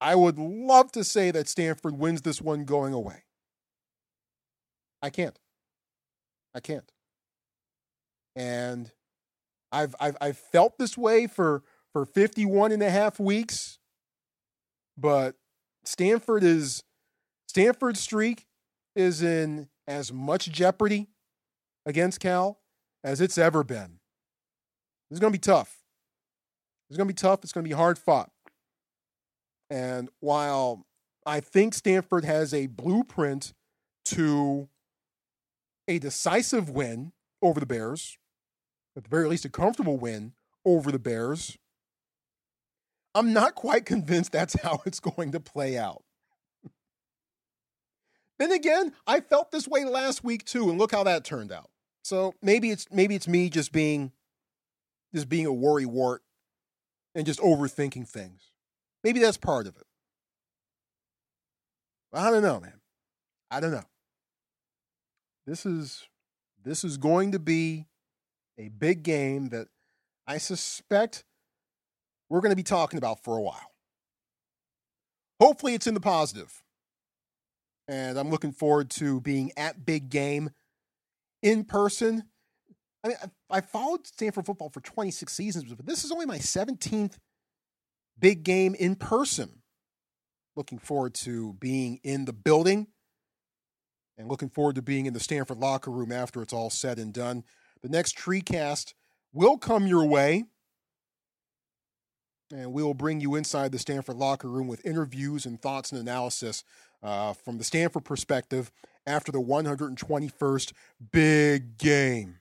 I 0.00 0.14
would 0.14 0.38
love 0.38 0.92
to 0.92 1.04
say 1.04 1.30
that 1.30 1.48
Stanford 1.48 1.98
wins 1.98 2.22
this 2.22 2.40
one 2.40 2.64
going 2.64 2.92
away. 2.92 3.24
I 5.00 5.10
can't. 5.10 5.38
I 6.54 6.60
can't. 6.60 6.90
And 8.36 8.92
I've, 9.70 9.94
I've, 10.00 10.16
I've 10.20 10.38
felt 10.38 10.78
this 10.78 10.96
way 10.96 11.26
for, 11.26 11.62
for 11.92 12.04
51 12.04 12.72
and 12.72 12.82
a 12.82 12.90
half 12.90 13.18
weeks, 13.18 13.78
but 14.96 15.36
Stanford 15.84 16.42
is 16.42 16.82
Stanford's 17.48 18.00
streak 18.00 18.46
is 18.94 19.22
in 19.22 19.68
as 19.86 20.12
much 20.12 20.50
jeopardy 20.50 21.08
against 21.84 22.20
Cal 22.20 22.60
as 23.04 23.20
it's 23.20 23.36
ever 23.36 23.64
been. 23.64 23.98
This 25.10 25.16
is 25.16 25.20
going 25.20 25.32
to 25.32 25.38
be 25.38 25.42
tough. 25.42 25.78
It's 26.88 26.96
going 26.96 27.08
to 27.08 27.12
be 27.14 27.16
tough. 27.16 27.40
It's 27.42 27.52
going 27.52 27.64
to 27.64 27.68
be 27.68 27.74
hard 27.74 27.98
fought. 27.98 28.30
And 29.70 30.08
while 30.20 30.86
I 31.24 31.40
think 31.40 31.74
Stanford 31.74 32.24
has 32.24 32.52
a 32.52 32.66
blueprint 32.66 33.54
to 34.06 34.68
a 35.88 35.98
decisive 35.98 36.68
win 36.68 37.12
over 37.40 37.58
the 37.58 37.66
Bears, 37.66 38.18
at 38.96 39.04
the 39.04 39.10
very 39.10 39.28
least, 39.28 39.44
a 39.44 39.48
comfortable 39.48 39.96
win 39.96 40.34
over 40.64 40.92
the 40.92 40.98
Bears, 40.98 41.56
I'm 43.14 43.32
not 43.32 43.54
quite 43.54 43.84
convinced 43.84 44.32
that's 44.32 44.60
how 44.62 44.82
it's 44.86 45.00
going 45.00 45.32
to 45.32 45.40
play 45.40 45.76
out. 45.76 46.02
then 48.38 48.52
again, 48.52 48.92
I 49.06 49.20
felt 49.20 49.50
this 49.50 49.68
way 49.68 49.84
last 49.84 50.24
week 50.24 50.44
too, 50.44 50.70
and 50.70 50.78
look 50.78 50.92
how 50.92 51.04
that 51.04 51.24
turned 51.24 51.52
out. 51.52 51.70
So 52.02 52.34
maybe 52.42 52.70
it's 52.70 52.86
maybe 52.90 53.14
it's 53.14 53.28
me 53.28 53.48
just 53.48 53.72
being 53.72 54.12
just 55.14 55.28
being 55.28 55.46
a 55.46 55.52
worry 55.52 55.86
wart 55.86 56.22
and 57.14 57.26
just 57.26 57.40
overthinking 57.40 58.08
things. 58.08 58.50
Maybe 59.04 59.20
that's 59.20 59.36
part 59.36 59.66
of 59.66 59.76
it. 59.76 59.86
I 62.12 62.30
don't 62.30 62.42
know, 62.42 62.60
man. 62.60 62.80
I 63.50 63.60
don't 63.60 63.72
know. 63.72 63.84
This 65.46 65.66
is 65.66 66.08
this 66.64 66.84
is 66.84 66.96
going 66.96 67.32
to 67.32 67.38
be 67.38 67.86
a 68.58 68.68
big 68.68 69.02
game 69.02 69.48
that 69.48 69.68
I 70.26 70.38
suspect 70.38 71.24
we're 72.32 72.40
going 72.40 72.50
to 72.50 72.56
be 72.56 72.62
talking 72.62 72.96
about 72.96 73.22
for 73.22 73.36
a 73.36 73.42
while. 73.42 73.72
Hopefully, 75.38 75.74
it's 75.74 75.86
in 75.86 75.92
the 75.92 76.00
positive. 76.00 76.62
And 77.86 78.18
I'm 78.18 78.30
looking 78.30 78.52
forward 78.52 78.88
to 78.92 79.20
being 79.20 79.52
at 79.54 79.84
Big 79.84 80.08
Game 80.08 80.48
in 81.42 81.64
person. 81.64 82.22
I 83.04 83.08
mean, 83.08 83.16
I 83.50 83.60
followed 83.60 84.06
Stanford 84.06 84.46
football 84.46 84.70
for 84.70 84.80
26 84.80 85.30
seasons, 85.30 85.74
but 85.74 85.84
this 85.84 86.04
is 86.04 86.10
only 86.10 86.24
my 86.24 86.38
17th 86.38 87.18
big 88.18 88.44
game 88.44 88.74
in 88.76 88.96
person. 88.96 89.60
Looking 90.56 90.78
forward 90.78 91.12
to 91.16 91.52
being 91.54 92.00
in 92.02 92.24
the 92.24 92.32
building 92.32 92.86
and 94.16 94.28
looking 94.28 94.48
forward 94.48 94.76
to 94.76 94.82
being 94.82 95.04
in 95.04 95.12
the 95.12 95.20
Stanford 95.20 95.58
locker 95.58 95.90
room 95.90 96.12
after 96.12 96.40
it's 96.40 96.54
all 96.54 96.70
said 96.70 96.98
and 96.98 97.12
done. 97.12 97.44
The 97.82 97.90
next 97.90 98.16
TreeCast 98.16 98.94
will 99.34 99.58
come 99.58 99.86
your 99.86 100.06
way 100.06 100.44
and 102.52 102.72
we 102.72 102.82
will 102.82 102.94
bring 102.94 103.20
you 103.20 103.34
inside 103.34 103.72
the 103.72 103.78
Stanford 103.78 104.16
locker 104.16 104.48
room 104.48 104.68
with 104.68 104.84
interviews 104.84 105.46
and 105.46 105.60
thoughts 105.60 105.90
and 105.90 106.00
analysis 106.00 106.64
uh, 107.02 107.32
from 107.32 107.58
the 107.58 107.64
Stanford 107.64 108.04
perspective 108.04 108.70
after 109.06 109.32
the 109.32 109.40
121st 109.40 110.72
big 111.10 111.78
game. 111.78 112.38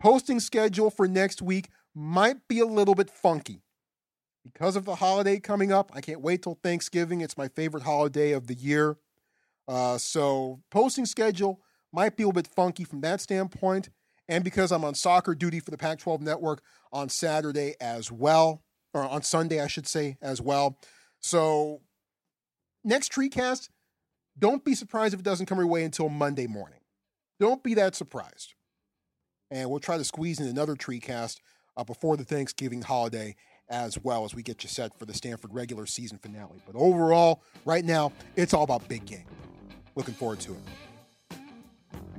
Posting 0.00 0.40
schedule 0.40 0.90
for 0.90 1.08
next 1.08 1.40
week 1.40 1.68
might 1.94 2.48
be 2.48 2.58
a 2.58 2.66
little 2.66 2.94
bit 2.94 3.08
funky 3.08 3.62
because 4.42 4.76
of 4.76 4.84
the 4.84 4.96
holiday 4.96 5.38
coming 5.38 5.72
up. 5.72 5.90
I 5.94 6.00
can't 6.00 6.20
wait 6.20 6.42
till 6.42 6.58
Thanksgiving. 6.62 7.20
It's 7.20 7.38
my 7.38 7.48
favorite 7.48 7.84
holiday 7.84 8.32
of 8.32 8.48
the 8.48 8.54
year. 8.54 8.98
Uh, 9.66 9.96
so, 9.96 10.60
posting 10.70 11.06
schedule 11.06 11.60
might 11.90 12.16
be 12.16 12.24
a 12.24 12.26
little 12.26 12.42
bit 12.42 12.52
funky 12.52 12.84
from 12.84 13.00
that 13.00 13.20
standpoint. 13.20 13.88
And 14.28 14.42
because 14.42 14.72
I'm 14.72 14.84
on 14.84 14.94
soccer 14.94 15.34
duty 15.34 15.60
for 15.60 15.70
the 15.70 15.78
Pac 15.78 16.00
12 16.00 16.20
network 16.20 16.62
on 16.92 17.08
Saturday 17.08 17.74
as 17.80 18.10
well 18.10 18.62
or 18.94 19.02
on 19.02 19.22
Sunday, 19.22 19.60
I 19.60 19.66
should 19.66 19.86
say, 19.86 20.16
as 20.22 20.40
well. 20.40 20.78
So, 21.20 21.82
next 22.84 23.12
TreeCast, 23.12 23.68
don't 24.38 24.64
be 24.64 24.74
surprised 24.74 25.12
if 25.12 25.20
it 25.20 25.24
doesn't 25.24 25.46
come 25.46 25.58
your 25.58 25.66
way 25.66 25.84
until 25.84 26.08
Monday 26.08 26.46
morning. 26.46 26.80
Don't 27.40 27.62
be 27.62 27.74
that 27.74 27.94
surprised. 27.94 28.54
And 29.50 29.68
we'll 29.68 29.80
try 29.80 29.98
to 29.98 30.04
squeeze 30.04 30.40
in 30.40 30.46
another 30.46 30.74
TreeCast 30.74 31.40
uh, 31.76 31.84
before 31.84 32.16
the 32.16 32.24
Thanksgiving 32.24 32.82
holiday 32.82 33.36
as 33.68 33.98
well 34.02 34.24
as 34.24 34.34
we 34.34 34.42
get 34.42 34.62
you 34.62 34.68
set 34.68 34.96
for 34.98 35.06
the 35.06 35.14
Stanford 35.14 35.52
regular 35.54 35.86
season 35.86 36.18
finale. 36.18 36.60
But 36.66 36.76
overall, 36.76 37.42
right 37.64 37.84
now, 37.84 38.12
it's 38.36 38.52
all 38.52 38.62
about 38.62 38.86
big 38.88 39.06
game. 39.06 39.24
Looking 39.94 40.14
forward 40.14 40.40
to 40.40 40.52
it. 40.52 41.38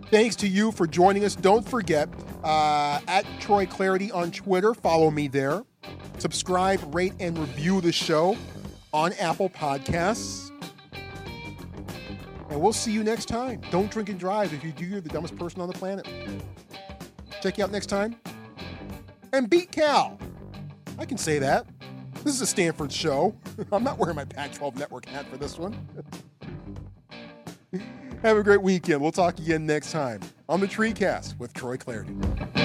Thanks 0.09 0.35
to 0.37 0.47
you 0.47 0.71
for 0.71 0.87
joining 0.87 1.25
us. 1.25 1.35
Don't 1.35 1.67
forget, 1.67 2.09
uh, 2.43 2.99
at 3.07 3.25
Troy 3.39 3.65
Clardy 3.65 4.13
on 4.13 4.31
Twitter, 4.31 4.73
follow 4.73 5.09
me 5.09 5.27
there. 5.27 5.63
Subscribe, 6.17 6.95
rate, 6.95 7.13
and 7.19 7.37
review 7.37 7.81
the 7.81 7.91
show 7.91 8.37
on 8.93 9.13
Apple 9.13 9.49
Podcasts. 9.49 10.51
And 12.49 12.61
we'll 12.61 12.73
see 12.73 12.91
you 12.91 13.03
next 13.03 13.25
time. 13.25 13.61
Don't 13.69 13.91
drink 13.91 14.09
and 14.09 14.19
drive. 14.19 14.53
If 14.53 14.63
you 14.63 14.71
do, 14.71 14.85
you're 14.85 15.01
the 15.01 15.09
dumbest 15.09 15.35
person 15.37 15.61
on 15.61 15.67
the 15.67 15.73
planet. 15.73 16.07
Check 17.41 17.57
you 17.57 17.63
out 17.63 17.71
next 17.71 17.87
time. 17.87 18.15
And 19.33 19.49
beat 19.49 19.71
Cal. 19.71 20.17
I 20.97 21.05
can 21.05 21.17
say 21.17 21.39
that. 21.39 21.65
This 22.23 22.33
is 22.33 22.41
a 22.41 22.47
Stanford 22.47 22.91
show. 22.91 23.35
I'm 23.71 23.83
not 23.83 23.99
wearing 23.99 24.15
my 24.15 24.25
Pac 24.25 24.53
12 24.53 24.77
network 24.77 25.05
hat 25.05 25.27
for 25.29 25.37
this 25.37 25.59
one. 25.59 25.77
Have 28.23 28.37
a 28.37 28.43
great 28.43 28.61
weekend. 28.61 29.01
We'll 29.01 29.11
talk 29.11 29.37
again 29.37 29.65
next 29.65 29.91
time 29.91 30.21
on 30.49 30.59
the 30.59 30.67
TreeCast 30.67 31.37
with 31.37 31.53
Troy 31.53 31.77
Clardy. 31.77 32.64